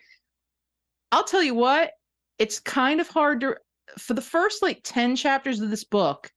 [1.12, 1.92] I'll tell you what,
[2.38, 3.56] it's kind of hard to
[3.98, 6.30] for the first like 10 chapters of this book,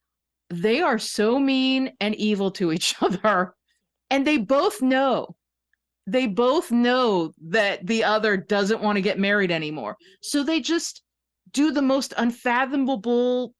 [0.50, 3.54] they are so mean and evil to each other.
[4.10, 5.36] And they both know.
[6.06, 9.96] They both know that the other doesn't want to get married anymore.
[10.22, 11.02] So they just
[11.52, 13.54] do the most unfathomable,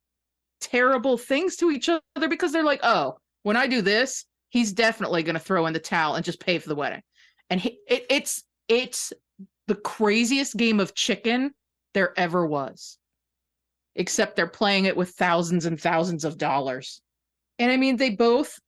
[0.61, 5.23] terrible things to each other because they're like, oh, when I do this, he's definitely
[5.23, 7.03] going to throw in the towel and just pay for the wedding.
[7.51, 9.13] And he, it, it's it's
[9.67, 11.53] the craziest game of chicken
[11.95, 12.99] there ever was.
[13.95, 17.01] Except they're playing it with thousands and thousands of dollars.
[17.59, 18.59] And I mean, they both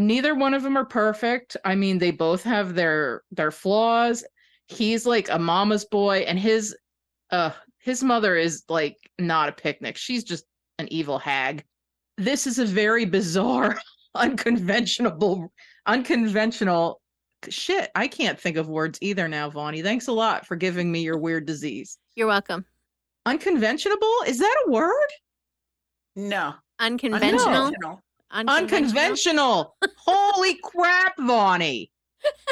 [0.00, 1.56] neither one of them are perfect.
[1.64, 4.24] I mean, they both have their their flaws.
[4.66, 6.76] He's like a mama's boy and his
[7.30, 9.96] uh his mother is like not a picnic.
[9.96, 10.44] She's just
[10.78, 11.64] an evil hag.
[12.16, 13.80] This is a very bizarre,
[14.14, 15.52] unconventional
[15.86, 17.00] unconventional
[17.48, 17.90] shit.
[17.94, 19.82] I can't think of words either now, Vonnie.
[19.82, 21.98] Thanks a lot for giving me your weird disease.
[22.14, 22.64] You're welcome.
[23.26, 23.98] Unconventional?
[24.26, 25.08] Is that a word?
[26.16, 26.54] No.
[26.78, 27.48] Unconventional.
[27.48, 28.02] Unconventional.
[29.98, 31.90] Holy crap, Vonnie.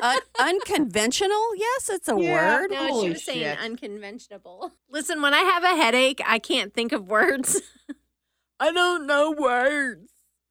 [0.02, 1.54] Un- unconventional?
[1.56, 2.32] Yes, it's a Yeah.
[2.32, 2.70] word.
[2.70, 4.72] No, she Holy was saying unconventional.
[4.90, 7.60] Listen, when I have a headache, I can't think of words.
[8.60, 10.10] I don't know words.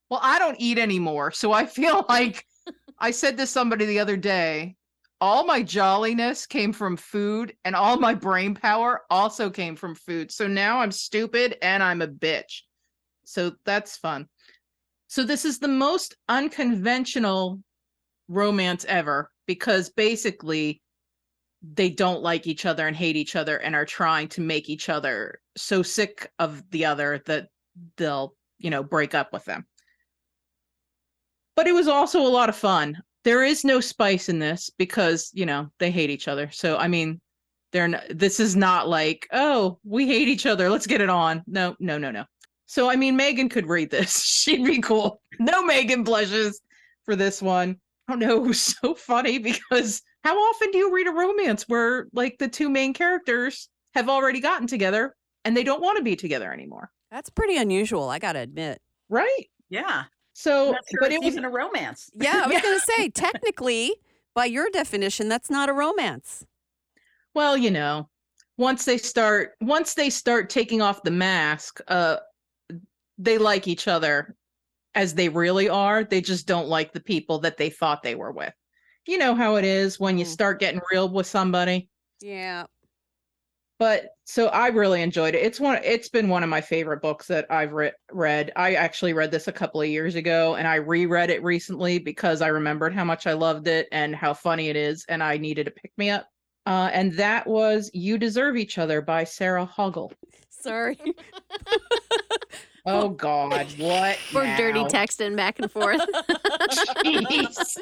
[0.10, 1.32] Well, I don't eat anymore.
[1.32, 2.46] So I feel like
[3.00, 4.76] I said to somebody the other day,
[5.20, 10.32] all my jolliness came from food and all my brain power also came from food.
[10.32, 12.62] So now I'm stupid and I'm a bitch.
[13.26, 14.28] So that's fun.
[15.08, 17.60] So this is the most unconventional
[18.28, 20.82] romance ever because basically
[21.62, 24.90] they don't like each other and hate each other and are trying to make each
[24.90, 27.48] other so sick of the other that
[27.96, 29.66] they'll, you know, break up with them.
[31.56, 32.98] But it was also a lot of fun.
[33.24, 36.52] There is no spice in this because, you know, they hate each other.
[36.52, 37.20] So I mean,
[37.72, 41.44] they're n this is not like, oh, we hate each other, let's get it on.
[41.48, 42.26] No, no, no, no.
[42.68, 44.22] So I mean, Megan could read this.
[44.24, 45.22] She'd be cool.
[45.40, 46.62] No Megan blushes
[47.06, 47.78] for this one.
[48.08, 48.38] I don't know.
[48.44, 52.48] It was so funny because how often do you read a romance where like the
[52.48, 56.92] two main characters have already gotten together and they don't want to be together anymore?
[57.10, 58.80] That's pretty unusual, I got to admit.
[59.10, 59.46] Right.
[59.70, 60.04] Yeah.
[60.34, 62.10] So, sure but it was even a romance.
[62.20, 62.62] Yeah, I was Yeah.
[62.62, 63.96] going to say, technically,
[64.36, 66.46] by your definition, that's not a romance.
[67.34, 68.10] well, you know,
[68.58, 72.18] once they start once they start taking off the mask, uh
[73.18, 74.36] they like each other
[74.96, 76.04] as they really are.
[76.04, 78.54] They just don't like the people that they thought they were with.
[79.08, 80.30] You know how it is when you Mm.
[80.30, 81.90] start getting real with somebody.
[82.22, 82.66] Yeah.
[83.80, 85.44] But so I really enjoyed it.
[85.46, 88.52] It's one it's been one of my favorite books that I've re- read.
[88.56, 92.42] I actually read this a couple of years ago and I reread it recently because
[92.42, 95.68] I remembered how much I loved it and how funny it is and I needed
[95.68, 96.28] a pick me up.
[96.66, 100.12] Uh, and that was You Deserve Each Other by Sarah Hogle.
[100.50, 101.00] Sorry.
[102.88, 104.18] Oh God, what?
[104.34, 106.00] We're dirty texting back and forth.
[107.06, 107.78] Jeez.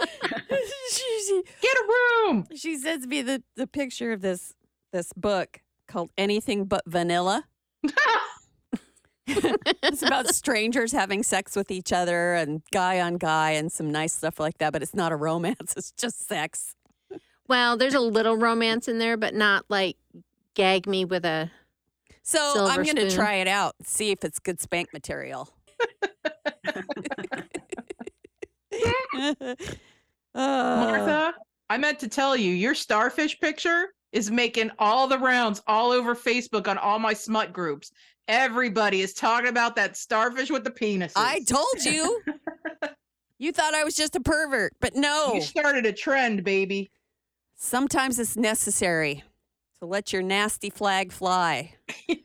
[1.62, 2.48] Get a room.
[2.56, 4.54] she sends me the, the picture of this
[4.92, 7.46] this book called Anything But Vanilla.
[9.28, 14.14] it's about strangers having sex with each other and guy on guy and some nice
[14.14, 15.74] stuff like that, but it's not a romance.
[15.78, 16.76] It's just sex.
[17.48, 19.98] well, there's a little romance in there, but not like
[20.56, 21.52] gag me with a.
[22.26, 25.48] So Silver I'm going to try it out, see if it's good spank material.
[30.34, 31.36] Martha,
[31.70, 36.16] I meant to tell you, your starfish picture is making all the rounds all over
[36.16, 37.92] Facebook on all my smut groups.
[38.28, 41.14] Everybody is talking about that starfish with the penis.
[41.16, 42.24] I told you.
[43.38, 45.36] you thought I was just a pervert, but no.
[45.36, 46.90] You started a trend, baby.
[47.56, 49.24] Sometimes it's necessary
[49.86, 51.74] to let your nasty flag fly.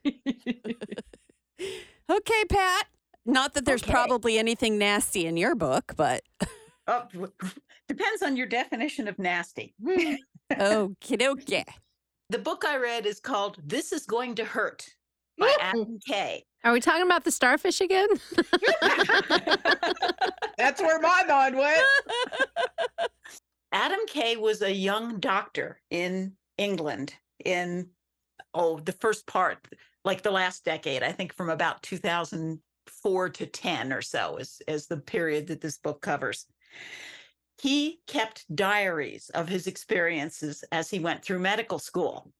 [2.10, 2.86] Okay, Pat.
[3.24, 3.92] Not that there's Okay.
[3.92, 6.22] probably anything nasty in your book, but
[6.88, 7.04] Oh,
[7.88, 9.74] depends on your definition of nasty.
[10.52, 11.64] okay, okay.
[12.30, 14.88] The book I read is called This Is Going to Hurt
[15.38, 16.42] by Adam Kay.
[16.64, 18.08] Are we talking about the starfish again?
[20.58, 21.86] That's where my mind went.
[23.70, 27.88] Adam Kay was a young doctor in England in
[28.54, 29.58] oh the first part
[30.04, 34.86] like the last decade I think from about 2004 to 10 or so is is
[34.86, 36.46] the period that this book covers.
[37.60, 42.32] He kept diaries of his experiences as he went through medical school.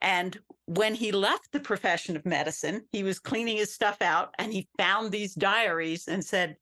[0.00, 4.52] And when he left the profession of medicine, he was cleaning his stuff out and
[4.52, 6.56] he found these diaries and said,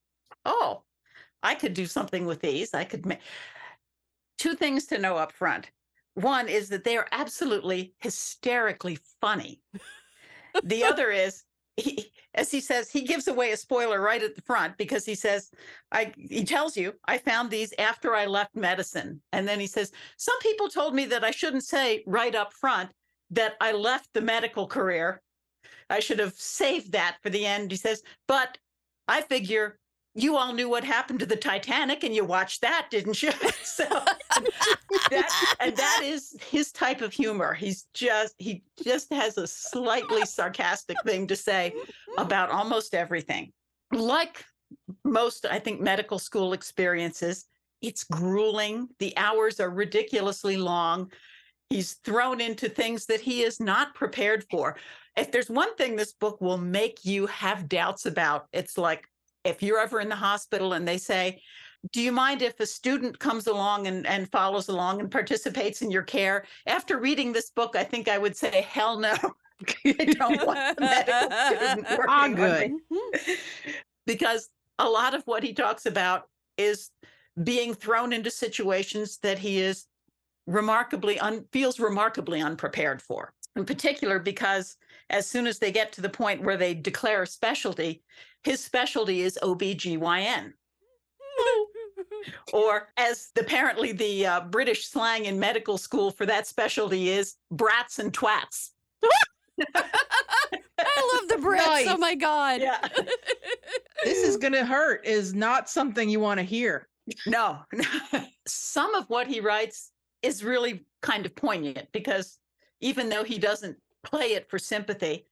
[0.47, 0.85] "Oh,
[1.43, 2.73] I could do something with these.
[2.73, 3.21] I could make
[4.39, 5.71] two things to know up front.
[6.15, 9.61] One is that they are absolutely hysterically funny.
[10.65, 11.45] the other is,
[11.77, 15.15] he, as he says, he gives away a spoiler right at the front because he
[15.15, 15.51] says,
[15.91, 19.23] I he tells you, I found these after I left medicine.
[19.33, 22.91] And then he says, Some people told me that I shouldn't say right up front
[23.33, 25.23] that I left the medical career.
[25.91, 27.71] I should have saved that for the end.
[27.71, 28.57] He says, but
[29.09, 29.79] I figure
[30.15, 33.33] you all knew what happened to the Titanic and you watched that, didn't you?
[33.63, 33.85] so
[35.11, 37.55] that and that is his type of humor.
[37.55, 41.73] He's just he just has a slightly sarcastic thing to say
[42.19, 43.53] about almost everything.
[43.91, 44.45] Like
[45.05, 47.47] most, I think, medical school experiences,
[47.81, 48.89] it's grueling.
[48.99, 51.11] The hours are ridiculously long.
[51.71, 54.77] He's thrown into things that he is not prepared for.
[55.17, 59.09] If there's one thing this book will make you have doubts about, it's like
[59.45, 61.43] if you're ever in the hospital and they say,
[61.91, 65.91] do you mind if a student comes along and, and follows along and participates in
[65.91, 66.45] your care?
[66.67, 69.15] After reading this book, I think I would say, hell no.
[69.85, 72.73] I don't want a medical student working Ah, on good.
[72.89, 73.01] me.
[74.07, 76.91] because a lot of what he talks about is
[77.43, 79.87] being thrown into situations that he is
[80.47, 83.33] remarkably un, feels remarkably unprepared for.
[83.57, 84.77] In particular, because
[85.11, 88.03] as soon as they get to the point where they declare a specialty,
[88.45, 90.53] his specialty is OBGYN.
[92.53, 97.99] or as apparently the uh, British slang in medical school for that specialty is brats
[97.99, 98.71] and twats.
[99.75, 101.85] I love the Brits.
[101.89, 102.61] Oh my God.
[102.61, 102.87] Yeah.
[104.05, 106.89] this is gonna hurt is not something you want to hear.
[107.27, 107.59] No,
[108.47, 109.91] some of what he writes
[110.23, 112.39] is really kind of poignant because
[112.81, 115.27] even though he doesn't play it for sympathy,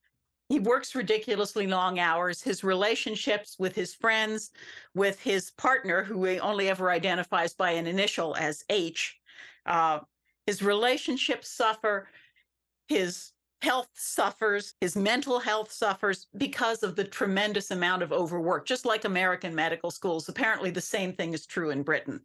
[0.51, 2.43] he works ridiculously long hours.
[2.43, 4.51] His relationships with his friends,
[4.95, 9.17] with his partner, who he only ever identifies by an initial as H,
[9.65, 10.01] uh,
[10.47, 12.09] his relationships suffer.
[12.89, 13.31] His
[13.63, 19.05] health suffers, his mental health suffers because of the tremendous amount of overwork, just like
[19.05, 20.29] American medical schools.
[20.29, 22.21] Apparently, the same thing is true in Britain.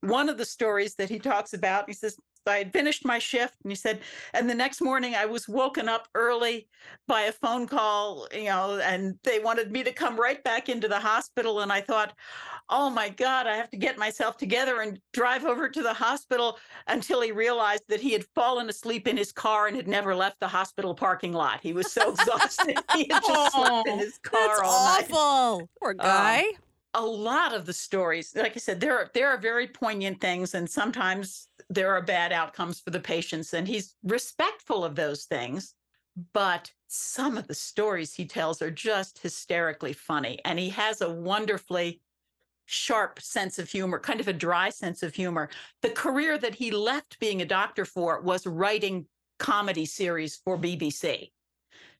[0.00, 2.16] One of the stories that he talks about, he says,
[2.46, 4.00] I had finished my shift and he said,
[4.34, 6.68] and the next morning I was woken up early
[7.06, 10.88] by a phone call, you know, and they wanted me to come right back into
[10.88, 11.60] the hospital.
[11.60, 12.14] And I thought,
[12.68, 16.58] oh my God, I have to get myself together and drive over to the hospital
[16.86, 20.40] until he realized that he had fallen asleep in his car and had never left
[20.40, 21.60] the hospital parking lot.
[21.62, 22.78] He was so exhausted.
[22.94, 25.68] he had just slept in his car all night awful.
[25.80, 26.44] Poor um, guy.
[26.94, 30.54] A lot of the stories like i said there are there are very poignant things
[30.54, 35.74] and sometimes there are bad outcomes for the patients and he's respectful of those things
[36.32, 41.12] but some of the stories he tells are just hysterically funny and he has a
[41.12, 42.00] wonderfully
[42.66, 45.48] sharp sense of humor kind of a dry sense of humor.
[45.82, 49.06] The career that he left being a doctor for was writing
[49.38, 51.30] comedy series for bbc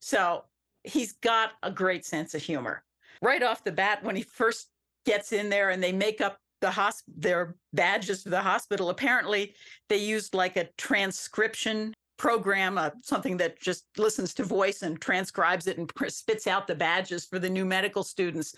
[0.01, 0.45] so
[0.83, 2.83] he's got a great sense of humor.
[3.23, 4.69] Right off the bat when he first
[5.07, 8.91] gets in there and they make up the hosp- their badges for the hospital.
[8.91, 9.55] Apparently,
[9.89, 15.67] they used like a transcription program, uh, something that just listens to voice and transcribes
[15.67, 18.55] it and pr- spits out the badges for the new medical students.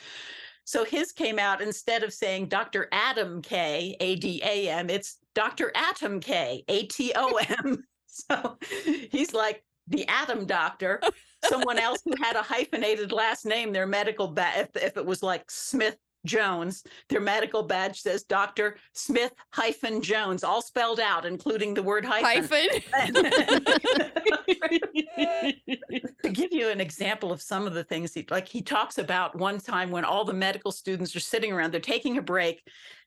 [0.64, 2.88] So his came out instead of saying Dr.
[2.92, 5.72] Adam Kay, A D A M, it's Dr.
[5.74, 7.84] Atom K, A T O M.
[8.14, 8.58] So
[9.10, 11.00] he's like the Atom Doctor.
[11.46, 15.22] Someone else who had a hyphenated last name, their medical badge, if, if it was
[15.22, 18.76] like Smith Jones, their medical badge says Dr.
[18.92, 22.68] Smith hyphen Jones, all spelled out, including the word hyphen.
[26.22, 29.36] to give you an example of some of the things he like he talks about
[29.36, 32.62] one time when all the medical students are sitting around they're taking a break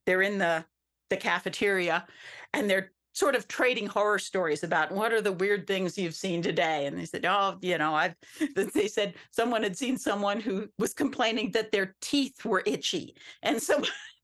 [0.06, 0.64] they're in the
[1.10, 2.06] the cafeteria
[2.54, 6.42] and they're sort of trading horror stories about what are the weird things you've seen
[6.42, 8.16] today and they said oh you know i've
[8.74, 13.62] they said someone had seen someone who was complaining that their teeth were itchy and
[13.62, 13.82] so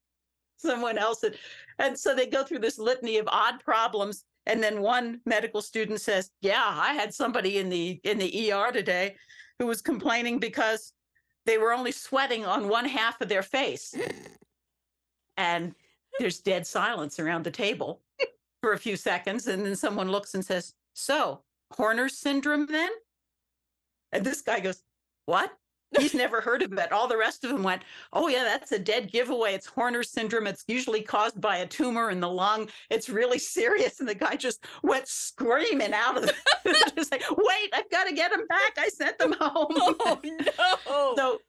[0.58, 1.36] someone else had,
[1.80, 6.00] and so they go through this litany of odd problems and then one medical student
[6.00, 9.16] says yeah i had somebody in the in the er today
[9.58, 10.94] who was complaining because
[11.46, 13.96] they were only sweating on one half of their face.
[15.38, 15.74] And
[16.20, 18.02] there's dead silence around the table
[18.62, 21.42] for a few seconds and then someone looks and says so
[21.74, 22.90] horner's syndrome then
[24.12, 24.84] and this guy goes
[25.26, 25.52] what
[26.00, 26.92] He's never heard of it.
[26.94, 27.84] All the rest of them went,
[28.14, 29.54] Oh, yeah, that's a dead giveaway.
[29.54, 30.48] It's Horner's syndrome.
[30.48, 32.70] It's usually caused by a tumor in the lung.
[32.90, 34.00] It's really serious.
[34.00, 36.34] And the guy just went screaming out of the
[36.96, 38.78] just like, Wait, I've got to get him back.
[38.78, 39.68] I sent them home.
[40.04, 41.14] Oh no.
[41.16, 41.40] So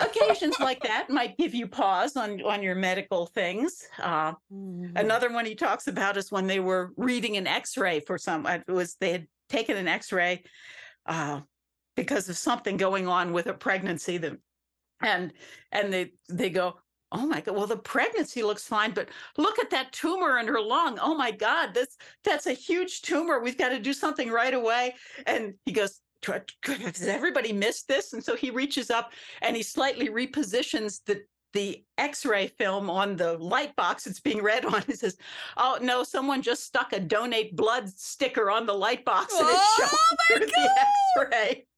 [0.00, 3.86] occasions like that might give you pause on on your medical things.
[3.98, 4.98] Uh, Mhm.
[4.98, 8.46] Another one he talks about is when they were reading an X-ray for some.
[8.46, 10.44] It was they had taken an X-ray
[11.06, 11.40] uh,
[11.94, 14.18] because of something going on with a pregnancy.
[14.18, 14.38] That
[15.00, 15.32] and
[15.72, 16.78] and they they go,
[17.12, 20.60] oh my god, well the pregnancy looks fine, but look at that tumor in her
[20.60, 20.98] lung.
[21.00, 23.40] Oh my god, that's that's a huge tumor.
[23.40, 24.94] We've got to do something right away.
[25.26, 26.00] And he goes.
[26.22, 28.12] "Tw- tw- Has everybody missed this?
[28.12, 29.12] And so he reaches up
[29.42, 34.64] and he slightly repositions the the x-ray film on the light box it's being read
[34.66, 34.82] on.
[34.86, 35.16] He says
[35.56, 39.58] oh no someone just stuck a donate blood sticker on the light box and it's
[39.58, 39.88] Oh,
[40.28, 40.70] showing through the
[41.30, 41.66] x-ray.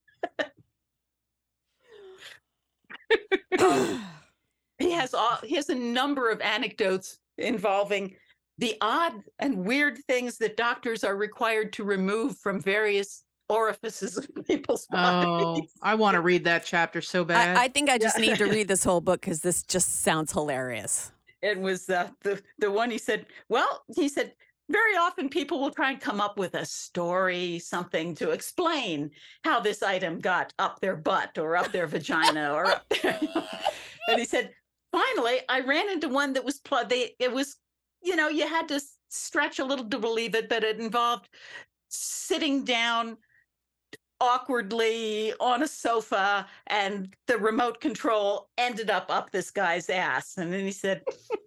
[4.79, 8.17] He has all he has a number of anecdotes involving
[8.59, 14.29] the odd and weird things that doctors are required to remove from various orifices of
[14.47, 15.61] people's Oh.
[15.83, 17.57] I want to read that chapter so bad.
[17.57, 20.33] I, I think I just need to read this whole book because this just sounds
[20.33, 21.13] hilarious.
[21.43, 24.33] it was uh, the the one he said well he said
[24.71, 29.11] very often people will try and come up with a story something to explain
[29.45, 33.19] how this item got up their butt or up their vagina or up there
[34.09, 34.51] and he said
[34.93, 37.57] finally i ran into one that was pl- they it was
[38.03, 41.29] you know you had to stretch a little to believe it but it involved
[41.89, 43.17] sitting down
[44.21, 50.37] awkwardly on a sofa and the remote control ended up up this guy's ass.
[50.37, 51.03] And then he said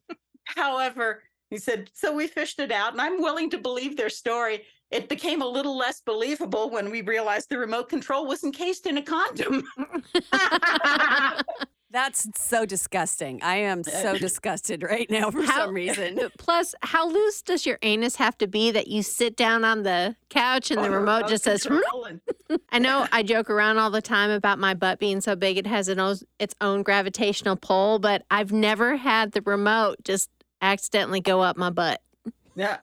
[0.46, 4.64] however he said so we fished it out and i'm willing to believe their story.
[4.90, 8.98] It became a little less believable when we realized the remote control was encased in
[8.98, 9.64] a condom
[11.92, 13.42] That's so disgusting.
[13.44, 16.20] I am uh, so disgusted right now for How- some reason.
[16.38, 20.16] Plus, how loose does your anus have to be that you sit down on the
[20.30, 21.80] couch and the remote just says, hmm?
[21.80, 22.08] control
[22.70, 25.68] I know I joke around all the time about my butt being so big it
[25.68, 30.30] has an own, its own gravitational pull, but I've never had the remote just
[30.62, 32.02] accidentally go up my butt.
[32.56, 32.78] Yeah.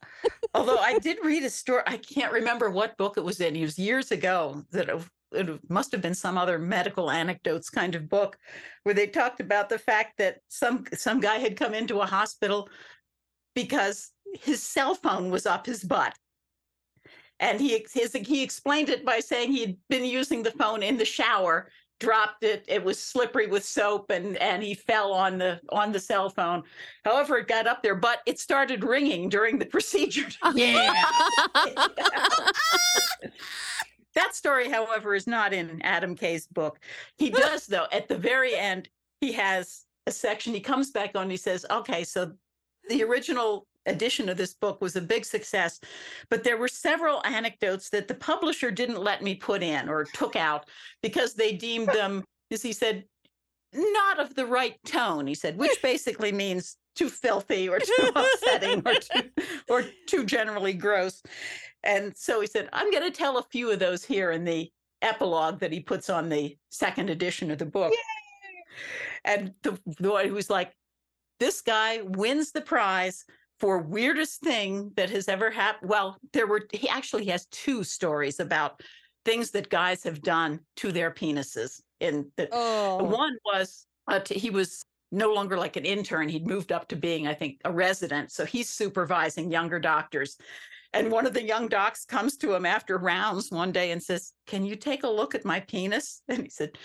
[0.55, 3.55] Although I did read a story, I can't remember what book it was in.
[3.57, 4.89] It was years ago that
[5.33, 8.39] it, must have been some other medical anecdotes kind of book
[8.83, 12.69] where they talked about the fact that some some guy had come into a hospital
[13.55, 16.15] because his cell phone was up his butt.
[17.41, 21.05] And he his, he explained it by saying he'd been using the phone in the
[21.05, 21.71] shower,
[22.01, 26.01] dropped it, it was slippery with soap and and he fell on the on the
[26.01, 26.65] cell phone.
[27.05, 30.29] However, it got up there, but it started ringing during the procedure.
[30.55, 31.05] Yeah.
[34.19, 36.79] that story, however, is not in Adam Kay's book.
[37.17, 38.89] He does, though, at the very end,
[39.21, 40.53] he has a section.
[40.53, 42.33] He comes back on, he says, okay, so
[42.89, 45.81] the original edition of this book was a big success,
[46.31, 50.37] but there were several anecdotes that the publisher didn't let me put in or took
[50.37, 50.69] out
[51.03, 53.05] because they deemed them, as he said,
[53.73, 55.27] not of the right tone.
[55.27, 59.31] He said, which basically means too filthy or too upsetting or too,
[59.69, 61.23] or too generally gross.
[61.85, 64.71] And so he said, I'm going to tell a few of those here in the
[65.01, 67.93] epilogue that he puts on the second edition of the book.
[69.25, 70.73] And the, the one who's like,
[71.39, 73.25] this guy wins the prize
[73.61, 75.89] for weirdest thing that has ever happened.
[75.89, 78.83] Well, there were, he actually has two stories about
[79.25, 81.81] things that guys have done to their penises.
[82.01, 86.29] In the, the Oh, one was uh, t- he was no longer like an intern.
[86.29, 88.31] He'd moved up to being, I think, a resident.
[88.33, 90.37] So he's supervising younger doctors.
[90.93, 94.33] And one of the young docs comes to him after rounds one day and says,
[94.47, 96.23] Can you take a look at my penis?
[96.29, 96.79] And he said,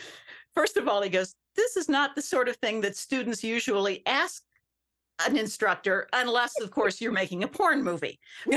[0.53, 4.05] First of all, he goes, This is not the sort of thing that students usually
[4.05, 4.43] ask
[5.25, 8.19] an instructor, unless, of course, you're making a porn movie.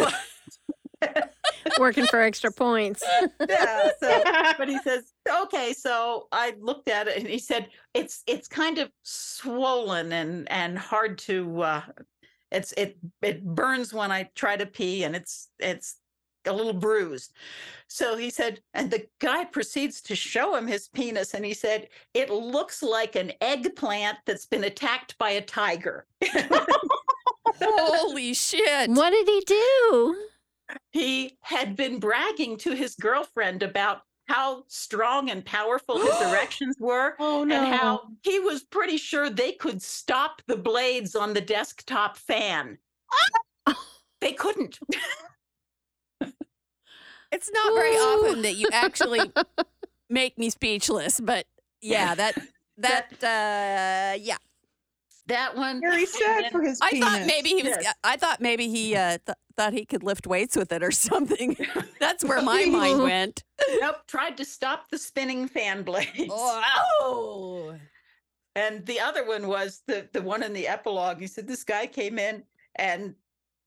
[1.79, 3.03] Working for extra points.
[3.49, 3.89] yeah.
[4.01, 4.23] So,
[4.59, 5.13] but he says,
[5.43, 5.73] okay.
[5.73, 10.79] So I looked at it and he said, it's it's kind of swollen and and
[10.79, 11.63] hard to.
[11.63, 11.83] uh
[12.51, 15.97] It's it it burns when I try to pee and it's it's
[16.47, 17.33] a little bruised.
[17.89, 21.89] So he said, and the guy proceeds to show him his penis, and he said,
[22.15, 26.07] it looks like an eggplant that's been attacked by a tiger.
[27.63, 28.91] holy shit.
[28.91, 30.17] What did he do?
[30.93, 37.15] He had been bragging to his girlfriend about how strong and powerful his erections were
[37.21, 37.55] Oh no.
[37.57, 42.79] and how he was pretty sure they could stop the blades on the desktop fan.
[44.21, 44.79] they couldn't.
[47.33, 47.99] It's not very Ooh.
[48.27, 49.21] often that you actually
[50.11, 51.47] make me speechless, but
[51.83, 52.35] yeah, that
[52.79, 54.37] that uh yeah.
[55.27, 55.81] That one.
[55.81, 57.09] Very sad then- for his I penis.
[57.09, 57.95] thought maybe he was Yes.
[58.05, 61.57] I thought maybe he uh th- thought he could lift weights with it or something.
[62.01, 63.45] That's where my mind went.
[63.81, 66.31] Nope, tried to stop the spinning fan blades.
[66.31, 67.77] Oh.
[68.55, 71.21] And the other one was the the one in the epilogue.
[71.21, 72.43] He said this guy came in
[72.77, 73.15] and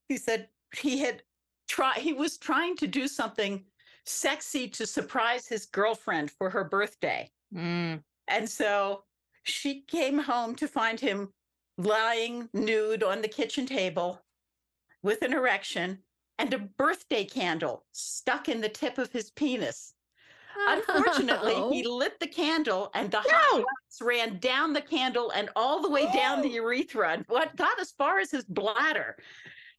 [0.07, 1.21] he said he had
[1.67, 3.63] try he was trying to do something
[4.05, 7.29] sexy to surprise his girlfriend for her birthday.
[7.53, 8.01] Mm.
[8.27, 9.03] And so
[9.43, 11.29] she came home to find him
[11.77, 14.21] lying nude on the kitchen table
[15.03, 15.99] with an erection
[16.37, 19.93] and a birthday candle stuck in the tip of his penis.
[20.67, 25.81] Unfortunately, he lit the candle and the hot wax ran down the candle and all
[25.81, 29.17] the way down the urethra and what got as far as his bladder.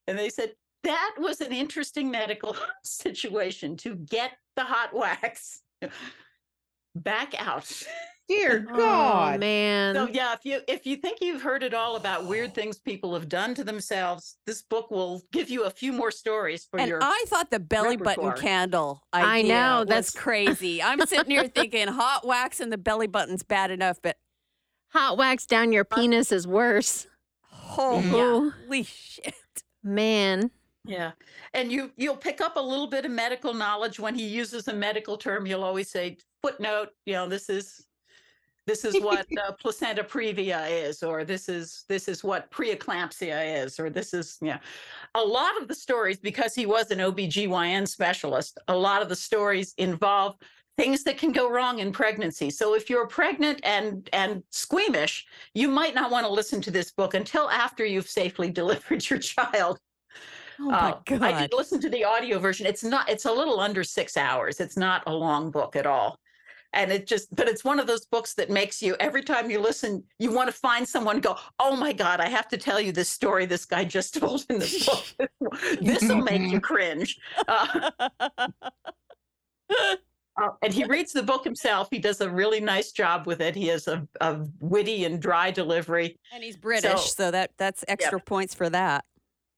[0.07, 0.53] And they said
[0.85, 5.61] that was an interesting medical situation to get the hot wax
[6.95, 7.71] back out.
[8.31, 9.41] Dear Oh, God.
[9.41, 9.95] man.
[9.97, 13.13] So yeah, if you if you think you've heard it all about weird things people
[13.15, 16.89] have done to themselves, this book will give you a few more stories for And
[16.89, 18.37] your I thought the belly button repertoire.
[18.37, 20.81] candle I know, was that's- crazy.
[20.83, 24.17] I'm sitting here thinking hot wax and the belly button's bad enough, but
[24.93, 27.07] Hot wax down your penis is worse.
[27.43, 29.35] holy Ooh, shit.
[29.85, 30.51] man.
[30.85, 31.13] Yeah.
[31.55, 34.73] And you you'll pick up a little bit of medical knowledge when he uses a
[34.73, 35.47] medical term.
[35.47, 37.87] You'll always say footnote, you know, this is
[38.71, 43.81] this is what uh, placenta previa is, or this is this is what preeclampsia is,
[43.81, 44.59] or this is yeah.
[45.17, 49.17] A lot of the stories, because he was an OBGYN specialist, a lot of the
[49.17, 50.37] stories involve
[50.77, 52.49] things that can go wrong in pregnancy.
[52.49, 56.93] So if you're pregnant and and squeamish, you might not want to listen to this
[56.93, 59.81] book until after you've safely delivered your child.
[60.61, 61.23] Oh my Uh, god.
[61.23, 62.67] I did listen to the audio version.
[62.69, 63.09] It's not.
[63.11, 64.61] It's a little under six hours.
[64.61, 66.20] It's not a long book at all.
[66.73, 69.61] And it just but it's one of those books that makes you every time you
[69.61, 72.93] listen you want to find someone go oh my god i have to tell you
[72.93, 75.05] this story this guy just told in this book.
[75.81, 77.19] This will make you cringe.
[77.49, 77.91] Uh,
[79.71, 79.97] uh,
[80.63, 81.89] and he reads the book himself.
[81.91, 83.55] He does a really nice job with it.
[83.55, 86.19] He has a, a witty and dry delivery.
[86.33, 89.05] And he's British, so, that that's extra points for that.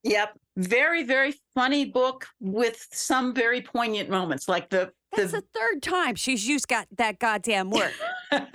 [0.03, 0.39] yep.
[0.57, 5.83] Very very funny book with some very poignant moments like the That's the, the third
[5.83, 7.93] time she's used got that goddamn word.
[8.31, 8.47] third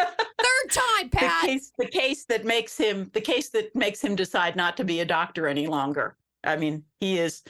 [0.70, 1.46] time, the Pat.
[1.46, 5.00] case the case that makes him the case that makes him decide not to be
[5.02, 7.44] a doctor any longer i mean he is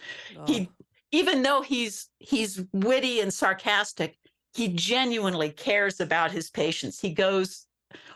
[0.46, 0.70] he
[1.12, 4.18] even though he's he's witty and sarcastic
[4.54, 7.66] he genuinely cares about his patients he goes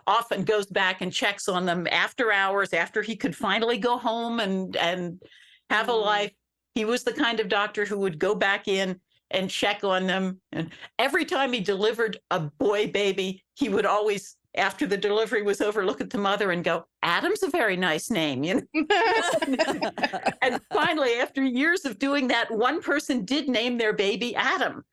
[0.08, 4.40] often goes back and checks on them after hours after he could finally go home
[4.40, 5.22] and and
[5.70, 6.06] have a Mm.
[6.06, 6.32] life
[6.76, 9.00] he was the kind of doctor who would go back in
[9.32, 14.38] and check on them and every time he delivered a boy baby he would always
[14.56, 18.10] after the delivery was over look at the mother and go adam's a very nice
[18.10, 18.62] name you know
[20.42, 24.84] and finally, after years of doing that, one person did name their baby Adam.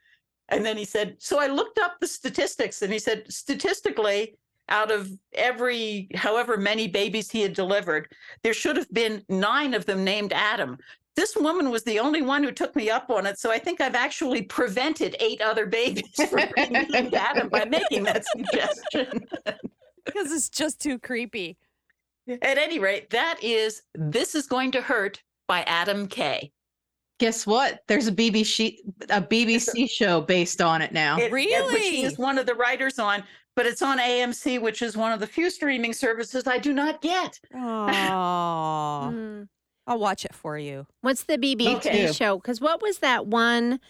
[0.49, 4.36] And then he said, So I looked up the statistics and he said, statistically,
[4.70, 8.12] out of every however many babies he had delivered,
[8.43, 10.78] there should have been nine of them named Adam.
[11.18, 13.40] This woman was the only one who took me up on it.
[13.40, 18.04] So I think I've actually prevented eight other babies from being named Adam by making
[18.04, 19.26] that suggestion.
[20.04, 21.56] because it's just too creepy.
[22.40, 26.52] At any rate, that is This Is Going to Hurt by Adam Kay.
[27.18, 27.80] Guess what?
[27.88, 28.76] There's a BBC
[29.10, 31.18] a BBC show based on it now.
[31.18, 33.24] It- yeah, which he is one of the writers on,
[33.56, 37.02] but it's on AMC, which is one of the few streaming services I do not
[37.02, 37.40] get.
[37.52, 37.58] Oh,
[39.12, 39.48] Mm.
[39.89, 40.86] I'll watch it for you.
[41.01, 42.12] What's the BBC Okay.
[42.12, 42.36] show?
[42.36, 43.80] Because what was that one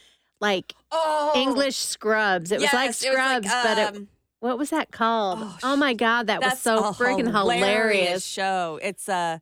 [0.40, 2.52] like Oh, English Scrubs?
[2.52, 4.08] It was like Scrubs, but it, um,
[4.40, 5.40] what was that called?
[5.42, 8.24] Oh, Oh, my god, that was so freaking friggin' hilarious.
[8.24, 8.78] show.
[8.80, 9.40] It's a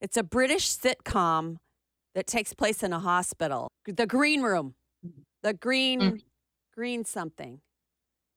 [0.00, 1.58] it's a British sitcom
[2.14, 3.68] that takes place in a hospital.
[3.84, 4.74] The Green Room,
[5.42, 6.22] the Green Mm.
[6.74, 7.60] Green something.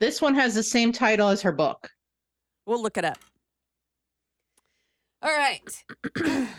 [0.01, 1.89] This one has the same title as her book.
[2.65, 3.19] We'll look it up.
[5.21, 5.85] All right.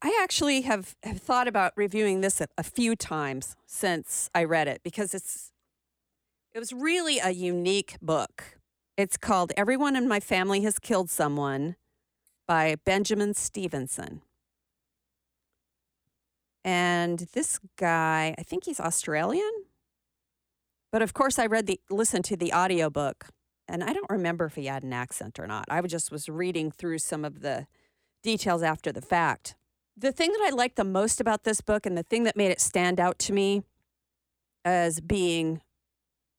[0.00, 4.68] I actually have, have thought about reviewing this a, a few times since I read
[4.68, 5.52] it because it's
[6.54, 8.58] it was really a unique book.
[8.96, 11.74] It's called Everyone in My Family Has Killed Someone
[12.46, 14.22] by Benjamin Stevenson.
[16.64, 19.50] And this guy, I think he's Australian.
[20.92, 23.26] But of course I read the listened to the audiobook
[23.66, 25.64] and I don't remember if he had an accent or not.
[25.68, 27.66] I just was reading through some of the
[28.22, 29.56] details after the fact.
[29.96, 32.50] The thing that I liked the most about this book and the thing that made
[32.50, 33.62] it stand out to me
[34.64, 35.60] as being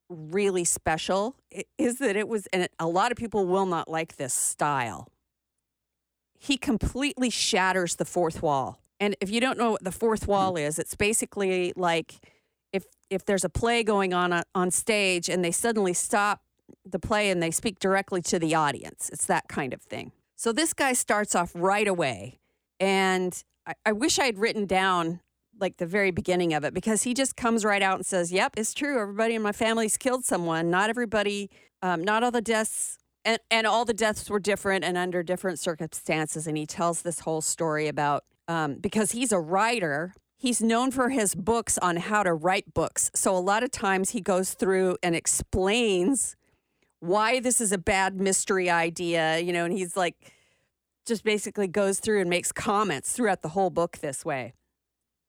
[0.10, 1.36] really special
[1.78, 5.08] is that it was, and a lot of people will not like this style.
[6.38, 8.80] He completely shatters the fourth wall.
[9.00, 10.68] And if you don't know what the fourth wall mm.
[10.68, 12.16] is, it's basically like
[12.72, 16.42] if if there's a play going on on- on stage and they suddenly stop
[16.86, 19.10] the play and they speak directly to the audience.
[19.12, 20.12] It's that kind of thing.
[20.36, 22.40] So this guy starts off right away.
[22.80, 25.22] And I, I wish I had written down
[25.60, 28.54] like the very beginning of it because he just comes right out and says, Yep,
[28.58, 29.00] it's true.
[29.02, 30.70] Everybody in my family's killed someone.
[30.70, 31.50] Not everybody,
[31.82, 32.98] um, not all the deaths.
[33.24, 36.46] And, and all the deaths were different and under different circumstances.
[36.46, 41.10] And he tells this whole story about um, because he's a writer, he's known for
[41.10, 43.10] his books on how to write books.
[43.16, 46.36] So a lot of times he goes through and explains
[47.00, 50.32] why this is a bad mystery idea, you know, and he's like,
[51.06, 54.54] just basically goes through and makes comments throughout the whole book this way.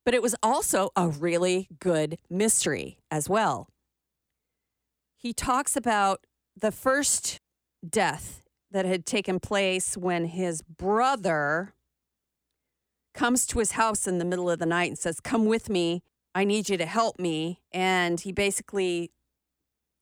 [0.04, 3.68] But it was also a really good mystery as well.
[5.16, 6.24] He talks about
[6.56, 7.40] the first
[7.88, 11.74] death that had taken place when his brother
[13.14, 16.02] comes to his house in the middle of the night and says, Come with me.
[16.34, 17.60] I need you to help me.
[17.72, 19.10] And he basically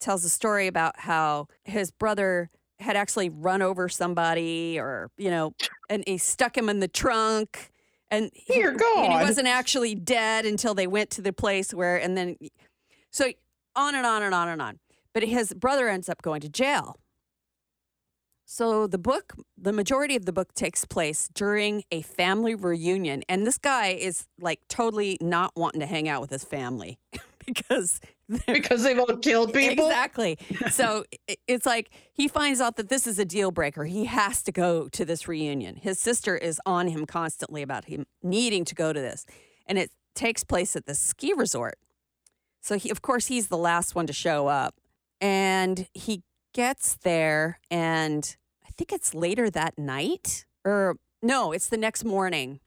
[0.01, 2.51] tells a story about how his brother
[2.81, 5.55] had actually run over somebody or, you know,
[5.89, 7.71] and he stuck him in the trunk.
[8.11, 11.97] And he, Dear and he wasn't actually dead until they went to the place where,
[11.97, 12.37] and then,
[13.11, 13.27] so
[13.75, 14.79] on and on and on and on.
[15.13, 16.97] But his brother ends up going to jail.
[18.47, 23.23] So the book, the majority of the book takes place during a family reunion.
[23.29, 26.99] And this guy is like totally not wanting to hang out with his family
[27.47, 28.01] because
[28.47, 29.87] Because they've all killed people.
[29.87, 30.39] Exactly.
[30.71, 31.05] So
[31.47, 33.85] it's like he finds out that this is a deal breaker.
[33.85, 35.77] He has to go to this reunion.
[35.77, 39.27] His sister is on him constantly about him needing to go to this.
[39.67, 41.79] And it takes place at the ski resort.
[42.61, 44.77] So he of course he's the last one to show up.
[45.21, 46.23] And he
[46.55, 52.61] gets there, and I think it's later that night, or no, it's the next morning.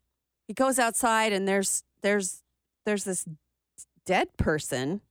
[0.48, 2.44] He goes outside, and there's there's
[2.86, 3.26] there's this
[4.06, 5.02] dead person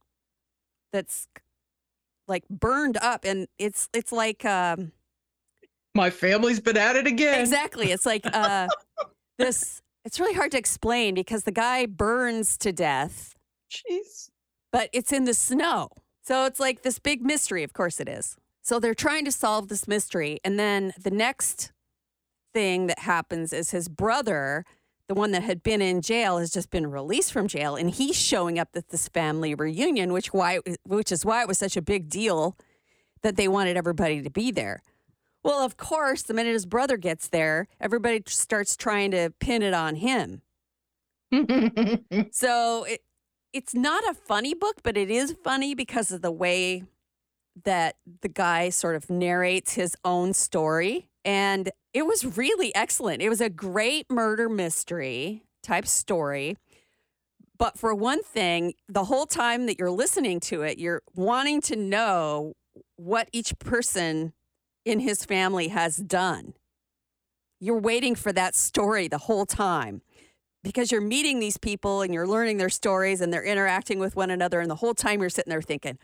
[0.92, 1.28] that's
[2.28, 4.92] like burned up, and it's it's like um,
[5.94, 7.40] My family's been at it again.
[7.40, 8.68] exactly it's like uh,
[9.38, 9.82] this.
[10.04, 13.34] It's really hard to explain because the guy burns to death
[13.72, 14.30] Jeez.
[14.70, 15.88] but it's in the snow.
[16.22, 17.64] So it's like this big mystery.
[17.64, 18.36] Of course it is.
[18.62, 20.38] So they're trying to solve this mystery.
[20.44, 21.72] And then the next
[22.54, 24.64] thing that happens is his brother,
[25.08, 27.76] the one that had been in jail, has just been released from jail.
[27.76, 31.58] And he's showing up at this family reunion, which why which is why it was
[31.58, 32.56] such a big deal
[33.22, 34.82] that they wanted everybody to be there.
[35.42, 39.74] Well, of course, the minute his brother gets there, everybody starts trying to pin it
[39.74, 40.42] on him.
[42.32, 43.02] So it,
[43.52, 46.84] it's not a funny book, but it is funny because of the way
[47.64, 51.08] that the guy sort of narrates his own story.
[51.26, 53.20] And it was really excellent.
[53.20, 56.56] It was a great murder mystery type story.
[57.58, 61.76] But for one thing, the whole time that you're listening to it, you're wanting to
[61.76, 62.52] know
[62.94, 64.34] what each person
[64.84, 66.54] in his family has done.
[67.60, 70.02] You're waiting for that story the whole time
[70.62, 74.30] because you're meeting these people and you're learning their stories and they're interacting with one
[74.30, 74.60] another.
[74.60, 75.98] And the whole time you're sitting there thinking,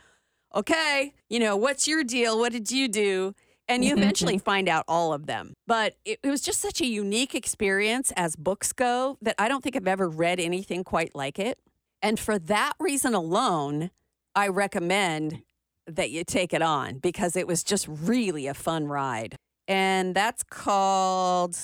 [0.54, 2.38] okay, you know, what's your deal?
[2.38, 3.34] What did you do?
[3.72, 4.02] And you mm-hmm.
[4.02, 5.54] eventually find out all of them.
[5.66, 9.62] But it, it was just such a unique experience as books go that I don't
[9.64, 11.58] think I've ever read anything quite like it.
[12.02, 13.90] And for that reason alone,
[14.34, 15.42] I recommend
[15.86, 19.36] that you take it on because it was just really a fun ride.
[19.68, 21.56] And that's called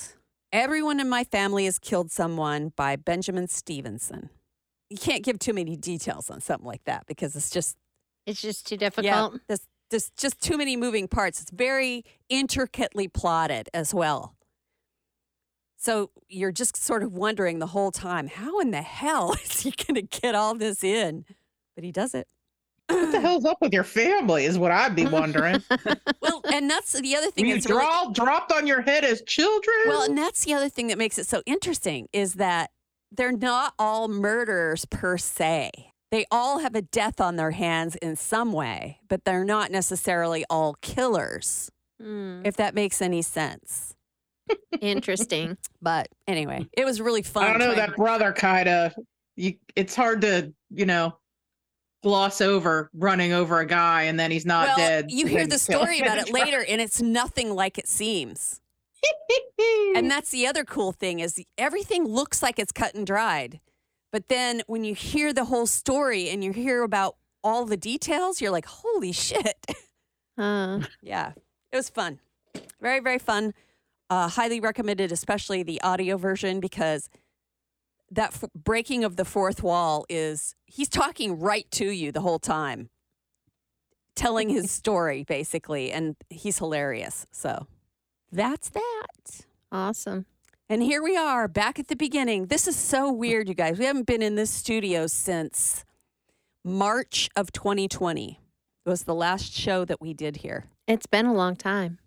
[0.53, 4.31] Everyone in My Family Has Killed Someone by Benjamin Stevenson.
[4.89, 7.77] You can't give too many details on something like that because it's just
[8.27, 9.41] It's just too yeah, difficult.
[9.91, 11.41] There's, there's just too many moving parts.
[11.43, 14.35] It's very intricately plotted as well.
[15.77, 19.71] So you're just sort of wondering the whole time, how in the hell is he
[19.71, 21.25] going to get all this in?
[21.75, 22.27] But he does it.
[22.89, 24.47] What the hell's up with your family?
[24.47, 25.63] Is what I'd be wondering.
[26.23, 27.47] Well, and that's the other thing.
[27.47, 29.77] you that's really- draw, dropped on your head as children.
[29.87, 32.71] Well, and that's the other thing that makes it so interesting is that
[33.13, 35.71] they're not all murderers per se.
[36.11, 40.45] They all have a death on their hands in some way, but they're not necessarily
[40.49, 43.95] all killers, Hmm, if that makes any sense.
[44.81, 45.57] interesting.
[45.81, 47.45] But anyway, it was really fun.
[47.45, 48.95] I don't know trying- that brother kind of.
[49.37, 51.17] You, it's hard to you know
[52.03, 55.11] gloss over running over a guy and then he's not well, dead.
[55.11, 58.61] You hear the story about it the later, and it's nothing like it seems.
[59.95, 63.59] And that's the other cool thing is everything looks like it's cut and dried.
[64.11, 68.41] But then when you hear the whole story and you hear about all the details,
[68.41, 69.67] you're like, holy shit.
[70.39, 71.33] Uh, yeah,
[71.73, 72.21] it was fun.
[72.81, 73.53] Very, very fun.
[74.09, 77.11] Uh, highly recommended, especially the audio version, because
[78.13, 82.39] that f- breaking of the fourth wall is he's talking right to you the whole
[82.39, 82.89] time,
[84.15, 87.27] telling his story basically, and he's hilarious.
[87.33, 87.67] So
[88.31, 89.45] that's that.
[89.73, 90.27] awesome.
[90.69, 92.47] And here we are back at the beginning.
[92.47, 93.79] This is so weird, you guys.
[93.79, 95.85] We haven't been in this studio since
[96.63, 98.39] March of 2020.
[98.85, 100.65] It was the last show that we did here.
[100.87, 101.99] It's been a long time.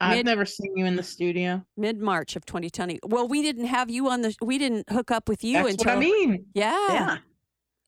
[0.00, 1.64] I've Mid- never seen you in the studio.
[1.76, 2.98] Mid March of 2020.
[3.06, 4.34] Well, we didn't have you on the.
[4.42, 5.92] We didn't hook up with you That's until.
[5.94, 6.46] what I mean.
[6.54, 6.86] Yeah.
[6.88, 7.18] Yeah.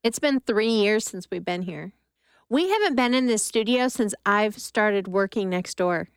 [0.04, 1.92] It's been three years since we've been here.
[2.48, 6.08] We haven't been in this studio since I've started working next door.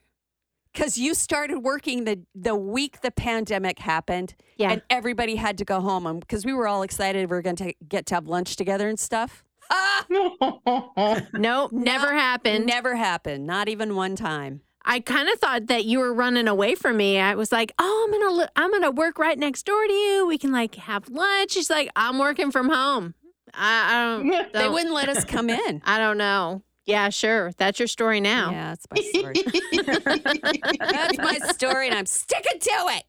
[0.74, 4.72] Because you started working the the week the pandemic happened, Yeah.
[4.72, 7.74] and everybody had to go home because we were all excited we were going to
[7.88, 9.44] get to have lunch together and stuff.
[9.70, 10.06] Ah,
[11.34, 12.66] nope, never happened.
[12.66, 13.46] never happened.
[13.46, 14.62] Not even one time.
[14.86, 17.20] I kind of thought that you were running away from me.
[17.20, 20.26] I was like, "Oh, I'm gonna, li- I'm gonna work right next door to you.
[20.28, 23.14] We can like have lunch." She's like, "I'm working from home."
[23.54, 25.82] I, I don't, They don't- wouldn't let us come in.
[25.86, 26.62] I don't know.
[26.88, 27.52] Yeah, sure.
[27.58, 28.50] That's your story now.
[28.52, 29.34] Yeah, that's my story.
[30.80, 33.02] That's my story, and I'm sticking to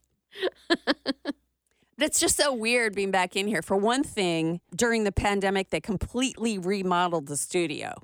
[0.80, 1.34] it.
[1.96, 3.62] That's just so weird being back in here.
[3.62, 8.02] For one thing, during the pandemic, they completely remodeled the studio.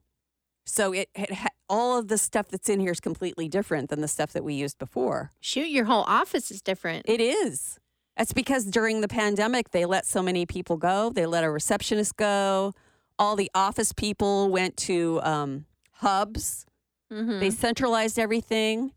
[0.65, 4.01] So it, it ha- all of the stuff that's in here is completely different than
[4.01, 5.33] the stuff that we used before.
[5.41, 7.07] Shoot, your whole office is different.
[7.09, 7.79] It is.
[8.17, 11.11] That's because during the pandemic, they let so many people go.
[11.11, 12.75] They let a receptionist go.
[13.19, 16.67] All the office people went to um, hubs.
[17.13, 17.41] Mhm.
[17.41, 18.93] They centralized everything.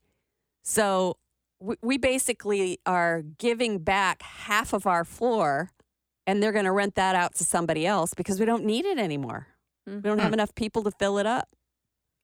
[0.64, 1.18] So
[1.60, 5.72] we, we basically are giving back half of our floor
[6.26, 8.98] and they're going to rent that out to somebody else because we don't need it
[8.98, 9.48] anymore.
[9.86, 11.48] We don't have enough people to fill it up.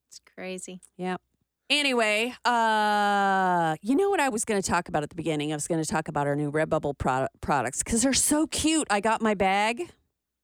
[0.09, 0.81] It's crazy.
[0.97, 1.15] Yeah.
[1.69, 5.53] Anyway, uh, you know what I was going to talk about at the beginning?
[5.53, 8.85] I was going to talk about our new Redbubble pro- products because they're so cute.
[8.89, 9.89] I got my bag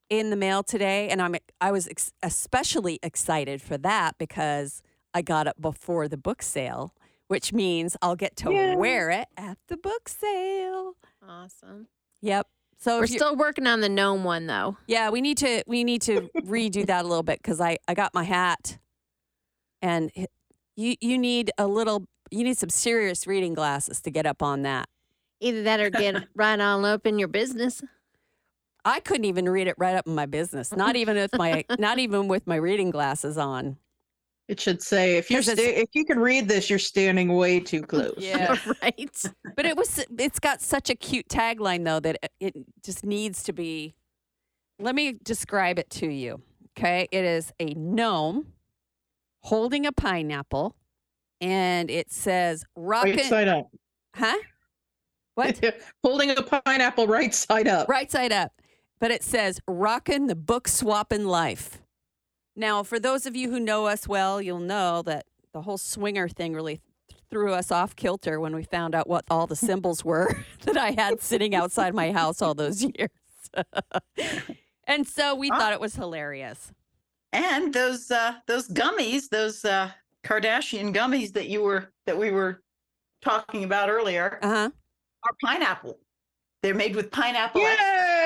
[0.10, 4.82] in the mail today, and I'm I was ex- especially excited for that because
[5.14, 6.94] I got it before the book sale,
[7.28, 8.76] which means I'll get to Yay.
[8.76, 10.94] wear it at the book sale.
[11.28, 11.88] Awesome.
[12.22, 12.48] Yep.
[12.82, 14.78] So We're still working on the gnome one though.
[14.88, 17.94] yeah, we need to we need to redo that a little bit because I I
[17.94, 18.78] got my hat,
[19.82, 20.12] and
[20.76, 24.62] you you need a little you need some serious reading glasses to get up on
[24.64, 24.88] that.
[25.42, 27.82] Either that or get right on up in your business.
[28.86, 32.00] I couldn't even read it right up in my business, not even with my not
[32.00, 33.78] even with my reading glasses on.
[34.48, 37.36] It should say if you're 'Cause it's- sta- if you can read this, you're standing
[37.36, 38.16] way too close.
[38.18, 39.24] Yeah, right.
[39.56, 43.44] but it was it's got such a cute tagline though that it, it just needs
[43.44, 43.94] to be.
[44.80, 46.42] Let me describe it to you.
[46.78, 48.54] Okay, it is a gnome
[49.42, 50.76] holding a pineapple,
[51.42, 53.70] and it says Right "Rockin'." side up.
[54.16, 54.38] Huh?
[55.36, 55.62] What?
[56.04, 57.88] Holding a pineapple right side up.
[57.88, 58.52] right side up.
[59.00, 61.82] But it says "Rockin' the book swapping life."
[62.56, 66.28] Now, for those of you who know us well, you'll know that the whole swinger
[66.28, 66.82] thing really
[67.30, 70.92] threw us off kilter when we found out what all the symbols were that I
[70.92, 73.10] had sitting outside my house all those years.
[74.88, 76.72] and so we thought it was hilarious.
[77.32, 79.92] And those uh those gummies, those uh
[80.24, 82.62] Kardashian gummies that you were that we were
[83.22, 84.70] talking about earlier Uh huh.
[85.24, 85.98] are pineapple.
[86.62, 87.62] They're made with pineapple.
[87.62, 87.78] Yay!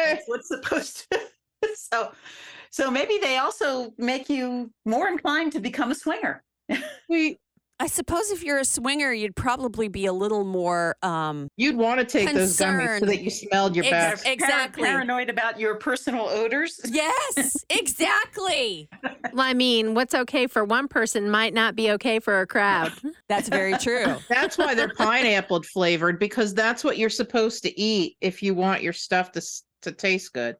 [0.05, 1.19] That's what's supposed to
[1.75, 2.11] so
[2.69, 6.43] so maybe they also make you more inclined to become a swinger.
[7.09, 7.37] We,
[7.79, 10.95] I suppose if you're a swinger, you'd probably be a little more.
[11.03, 14.25] Um, you'd want to take those gummies so that you smelled your best.
[14.25, 14.83] ex- Exactly.
[14.83, 16.79] Paranoid about your personal odors.
[16.89, 18.89] yes, exactly.
[19.33, 22.91] Well, I mean, what's okay for one person might not be okay for a crowd.
[23.29, 24.15] That's very true.
[24.29, 28.81] That's why they're pineapple flavored because that's what you're supposed to eat if you want
[28.81, 30.57] your stuff to s- to taste good.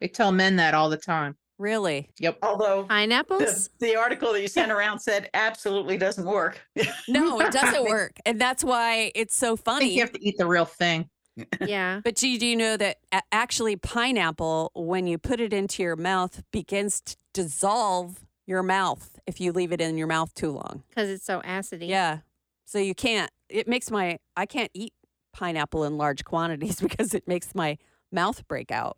[0.00, 1.36] They tell men that all the time.
[1.58, 2.10] Really.
[2.18, 2.38] Yep.
[2.42, 3.70] Although Pineapples?
[3.78, 6.60] the, the article that you sent around said absolutely doesn't work.
[7.08, 8.16] No, it doesn't work.
[8.26, 9.94] And that's why it's so I think funny.
[9.94, 11.08] you have to eat the real thing.
[11.66, 12.00] Yeah.
[12.04, 15.82] But do you, do you know that a- actually pineapple, when you put it into
[15.82, 20.52] your mouth, begins to dissolve your mouth if you leave it in your mouth too
[20.52, 20.84] long?
[20.88, 21.88] Because it's so acidy.
[21.88, 22.18] Yeah.
[22.64, 24.92] So you can't, it makes my, I can't eat
[25.32, 27.78] pineapple in large quantities because it makes my
[28.14, 28.96] mouth break out.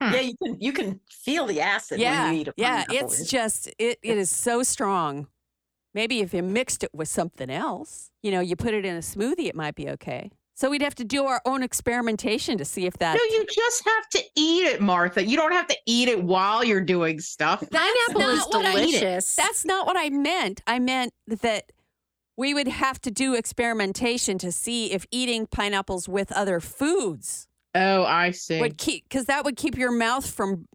[0.00, 0.12] Hmm.
[0.12, 2.24] yeah, you can you can feel the acid yeah.
[2.24, 2.84] when you eat a yeah.
[2.86, 3.08] pineapple.
[3.08, 5.26] It's just, it, it is so strong.
[5.94, 9.00] Maybe if you mixed it with something else, you know, you put it in a
[9.00, 10.30] smoothie, it might be okay.
[10.54, 13.14] So we'd have to do our own experimentation to see if that.
[13.14, 15.24] No, you just have to eat it, Martha.
[15.24, 17.60] You don't have to eat it while you're doing stuff.
[17.70, 19.36] Pineapple is not what I- delicious.
[19.36, 20.62] That's not what I meant.
[20.66, 21.72] I meant that
[22.36, 28.04] we would have to do experimentation to see if eating pineapples with other foods Oh,
[28.04, 28.60] I see.
[28.60, 30.66] would keep, because that would keep your mouth from,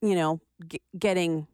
[0.00, 1.46] you know, g- getting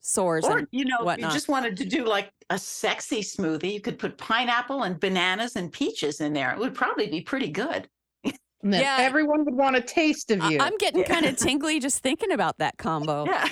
[0.00, 0.44] sores.
[0.44, 3.80] or and, you know, if you just wanted to do like a sexy smoothie, you
[3.80, 6.52] could put pineapple and bananas and peaches in there.
[6.52, 7.88] It would probably be pretty good.
[8.66, 8.96] Yeah.
[9.00, 10.58] everyone would want a taste of I- you.
[10.58, 11.06] I'm getting Yeah.
[11.08, 13.46] kind of tingly just thinking about that combo: Yeah.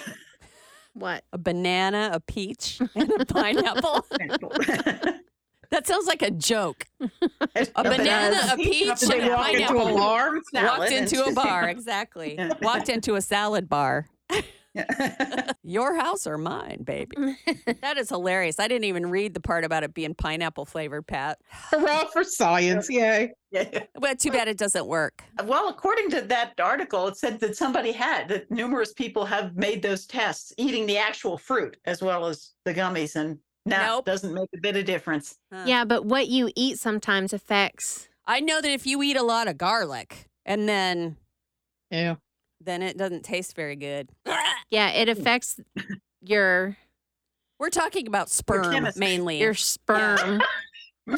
[0.94, 1.24] what?
[1.34, 4.06] a banana, a peach, and a pineapple.
[5.72, 6.86] that sounds like a joke.
[7.00, 9.96] a banana, a peach, and a walk into a pineapple.
[9.96, 10.38] bar?
[10.54, 12.38] Walked into a bar, exactly.
[12.60, 14.06] Walked into a salad bar.
[15.62, 17.36] Your house or mine, baby.
[17.82, 18.58] that is hilarious.
[18.58, 21.38] I didn't even read the part about it being pineapple flavored, Pat.
[21.50, 22.88] Hurrah for science.
[22.88, 23.32] Yay.
[23.50, 23.84] yeah.
[23.96, 25.22] Well, too bad it doesn't work.
[25.44, 29.82] Well, according to that article, it said that somebody had that numerous people have made
[29.82, 34.06] those tests eating the actual fruit as well as the gummies, and now Nope.
[34.06, 35.36] doesn't make a bit of difference.
[35.52, 35.64] Huh.
[35.66, 38.08] Yeah, but what you eat sometimes affects.
[38.26, 41.16] I know that if you eat a lot of garlic and then
[41.90, 42.16] Yeah.
[42.60, 44.08] then it doesn't taste very good.
[44.70, 45.60] Yeah, it affects
[46.22, 46.78] your
[47.58, 49.00] We're talking about sperm chemistry.
[49.00, 49.38] mainly.
[49.38, 50.40] your sperm.
[51.08, 51.12] I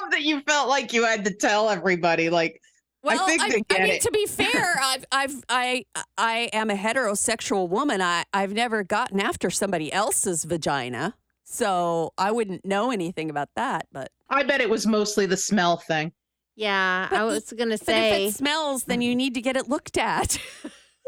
[0.00, 2.30] love that you felt like you had to tell everybody.
[2.30, 2.58] Like,
[3.02, 4.00] Well, think I, they get mean, it.
[4.02, 5.84] to be fair, I've, I've, I,
[6.16, 8.00] I am a heterosexual woman.
[8.00, 11.14] I, I've never gotten after somebody else's vagina,
[11.48, 13.86] so I wouldn't know anything about that.
[13.92, 16.12] But, I bet it was mostly the smell thing.
[16.56, 19.68] Yeah, But- I was gonna but if it smells, then you need to get it
[19.68, 20.38] looked at.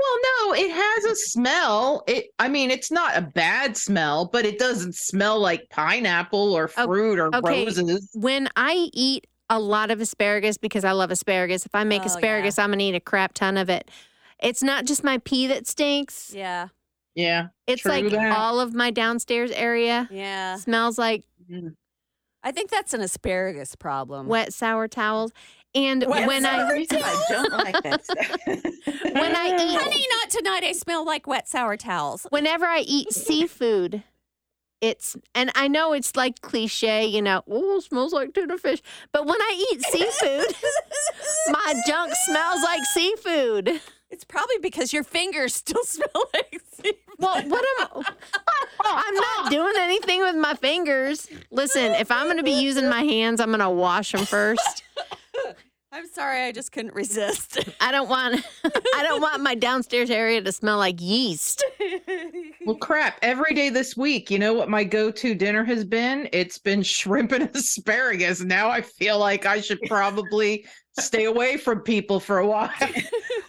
[0.01, 2.05] Well, no, it has a smell.
[2.07, 6.71] It, I mean, it's not a bad smell, but it doesn't smell like pineapple or
[6.79, 7.65] O- fruit or okay.
[7.65, 8.09] roses.
[8.15, 11.67] when I eat a lot of asparagus because I love asparagus.
[11.67, 12.13] If I make Oh, yeah.
[12.13, 13.91] asparagus, I'm gonna eat a crap ton of it.
[14.41, 16.33] It's not just my pee that stinks.
[16.33, 16.69] yeah,
[17.19, 17.49] Yeah.
[17.67, 18.39] It's true like that.
[18.39, 20.57] all of my downstairs area yeah.
[20.57, 21.75] smells like Mm.
[22.43, 24.27] I think that's an asparagus problem.
[24.27, 25.33] wet sour towels.
[25.75, 28.37] And Wet when I reason I don't like that stuff.
[28.47, 30.63] when I eat Honey, not tonight.
[30.65, 32.27] I smell like wet sour towels.
[32.31, 34.03] whenever I eat seafood,
[34.81, 38.81] it's and I know it's like cliche, you know, oh, smells like tuna fish.
[39.13, 40.55] But when I eat seafood,
[41.49, 43.81] my junk smells like seafood.
[44.11, 46.97] It's probably because your fingers still smell like seafood.
[47.19, 48.13] Well, what am I
[48.81, 51.29] I'm not doing anything with my fingers.
[51.51, 54.85] Listen, if I'm going to be using my hands, I'm going to wash them first.
[55.91, 57.59] I'm sorry, I just couldn't resist.
[57.81, 61.65] I don't want I don't want my downstairs area to smell like yeast.
[62.67, 63.19] Well, crap.
[63.23, 66.29] Every day this week, you know what my go to dinner has been?
[66.33, 68.43] It's been shrimp and asparagus.
[68.43, 70.67] Now I feel like I should probably
[71.03, 72.71] stay away from people for a while.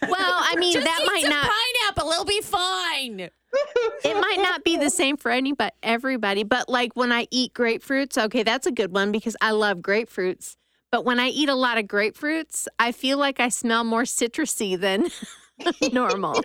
[0.02, 2.10] Well, I mean, Just that eat might some not pineapple.
[2.10, 3.20] It'll be fine.
[3.20, 7.52] it might not be the same for any but everybody but like when i eat
[7.52, 10.54] grapefruits okay that's a good one because i love grapefruits
[10.92, 14.78] but when i eat a lot of grapefruits i feel like i smell more citrusy
[14.78, 15.08] than
[15.92, 16.40] normal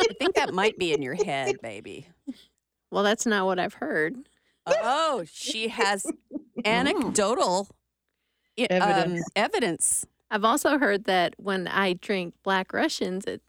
[0.00, 2.08] I think that might be in your head, baby.
[2.90, 4.16] well that's not what i've heard
[4.66, 6.04] Oh, she has
[6.64, 7.68] anecdotal
[8.58, 9.28] i- um, Evidence.
[9.36, 10.06] evidence.
[10.30, 13.42] I've also heard that when i drink black russians it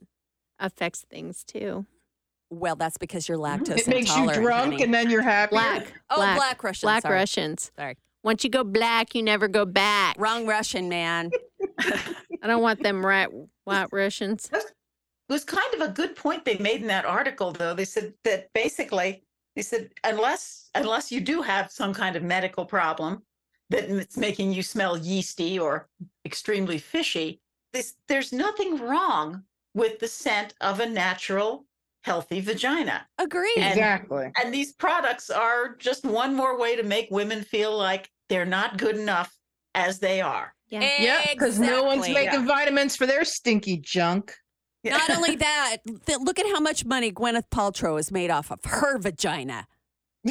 [0.60, 1.86] affects things too
[2.50, 4.84] Well, that's because you're mm, lactose it makes you drunk honey.
[4.84, 5.52] and then you're happy.
[5.52, 7.16] black Oh, black, black Russian, black sorry.
[7.16, 7.96] russians Sorry.
[8.24, 11.32] once you go black you never go back Wrong Russian, man.
[11.80, 13.30] i don't want them rat
[13.66, 17.76] white russians It was kind of a good point they made in that article, though.
[17.76, 19.22] They said that basically,
[19.56, 23.22] they said unless unless you do have some kind of medical problem
[23.70, 25.88] that it's making you smell yeasty or
[26.34, 27.42] extremely fishy,
[27.74, 31.66] this there's nothing wrong with the scent of a natural,
[32.04, 33.08] healthy vagina.
[33.18, 33.58] Agreed.
[33.58, 34.32] And- Exactly.
[34.40, 38.78] And these products are just one more way to make women feel like they're not
[38.78, 39.36] good enough
[39.74, 40.54] as they are.
[40.70, 42.26] yeah Yeah, because no one's Exactly.
[42.26, 44.36] making vitamins for their stinky junk.
[44.84, 48.64] Not only that, th- look at how much money Gwyneth Paltrow is made off of
[48.66, 49.68] her vagina.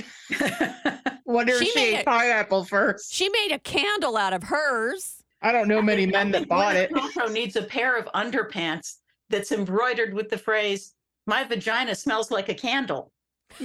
[1.25, 3.13] Wonder if She she made ate it- pineapple first.
[3.13, 5.18] She made a candle out of hers.
[5.41, 6.91] I don't know many men that bought it.
[6.91, 8.97] Paltrow needs a pair of underpants
[9.29, 10.95] that's embroidered with the phrase
[11.27, 13.13] "My vagina smells like a candle."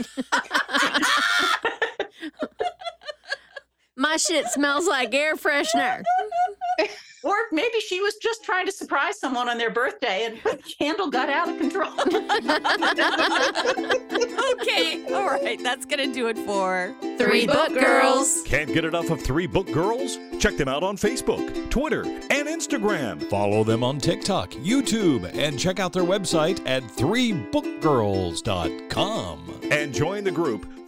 [3.95, 6.03] my shit smells like air freshener
[7.23, 11.09] Or maybe she was just trying to surprise someone on their birthday and the candle
[11.09, 11.93] got out of control.
[14.53, 18.43] Okay, all right, that's gonna do it for Three Book Girls.
[18.45, 20.17] Can't get enough of Three Book Girls?
[20.39, 23.23] Check them out on Facebook, Twitter, and Instagram.
[23.29, 29.59] Follow them on TikTok, YouTube, and check out their website at threebookgirls.com.
[29.71, 30.67] And join the group